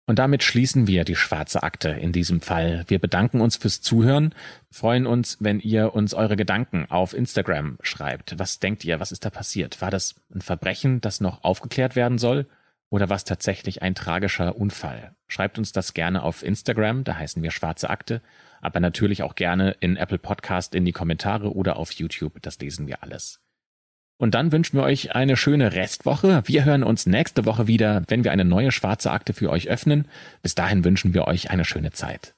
Und 0.08 0.20
damit 0.20 0.44
schließen 0.44 0.88
wir 0.88 1.04
die 1.04 1.16
schwarze 1.16 1.64
Akte 1.64 1.90
in 1.90 2.12
diesem 2.12 2.40
Fall. 2.40 2.86
Wir 2.88 3.00
bedanken 3.00 3.42
uns 3.42 3.58
fürs 3.58 3.82
Zuhören, 3.82 4.36
freuen 4.70 5.08
uns, 5.08 5.38
wenn 5.42 5.60
ihr 5.60 5.96
uns 5.96 6.14
eure 6.14 6.38
Gedanken 6.38 6.86
auf 6.90 7.14
Instagram 7.14 7.78
schreibt. 7.82 8.38
Was 8.38 8.60
denkt 8.60 8.86
ihr, 8.86 9.00
was 9.00 9.12
ist 9.12 9.26
da 9.26 9.32
passiert? 9.32 9.82
War 9.82 9.92
das 9.92 10.16
ein 10.34 10.42
Verbrechen, 10.42 11.02
das 11.02 11.22
noch 11.22 11.44
aufgeklärt 11.44 11.96
werden 11.96 12.20
soll? 12.20 12.48
Oder 12.90 13.10
was 13.10 13.24
tatsächlich 13.24 13.82
ein 13.82 13.96
tragischer 13.96 14.58
Unfall? 14.58 15.16
Schreibt 15.28 15.58
uns 15.58 15.72
das 15.72 15.94
gerne 15.94 16.24
auf 16.24 16.44
Instagram, 16.44 17.04
da 17.04 17.18
heißen 17.18 17.42
wir 17.42 17.52
Schwarze 17.52 17.90
Akte, 17.90 18.22
aber 18.62 18.80
natürlich 18.80 19.24
auch 19.24 19.36
gerne 19.36 19.76
in 19.80 19.98
Apple 19.98 20.20
Podcast 20.20 20.76
in 20.76 20.86
die 20.86 20.92
Kommentare 20.92 21.54
oder 21.54 21.78
auf 21.78 21.92
YouTube, 21.92 22.42
das 22.42 22.60
lesen 22.60 22.88
wir 22.88 23.04
alles. 23.04 23.42
Und 24.18 24.34
dann 24.34 24.52
wünschen 24.52 24.78
wir 24.78 24.84
euch 24.84 25.14
eine 25.14 25.36
schöne 25.36 25.74
Restwoche. 25.74 26.44
Wir 26.46 26.64
hören 26.64 26.84
uns 26.84 27.06
nächste 27.06 27.46
Woche 27.46 27.68
wieder, 27.68 28.04
wenn 28.08 28.24
wir 28.24 28.32
eine 28.32 28.46
neue 28.46 28.72
schwarze 28.72 29.12
Akte 29.12 29.34
für 29.34 29.50
euch 29.50 29.68
öffnen. 29.68 30.08
Bis 30.42 30.56
dahin 30.56 30.86
wünschen 30.86 31.14
wir 31.14 31.28
euch 31.28 31.50
eine 31.50 31.66
schöne 31.66 31.92
Zeit. 31.92 32.35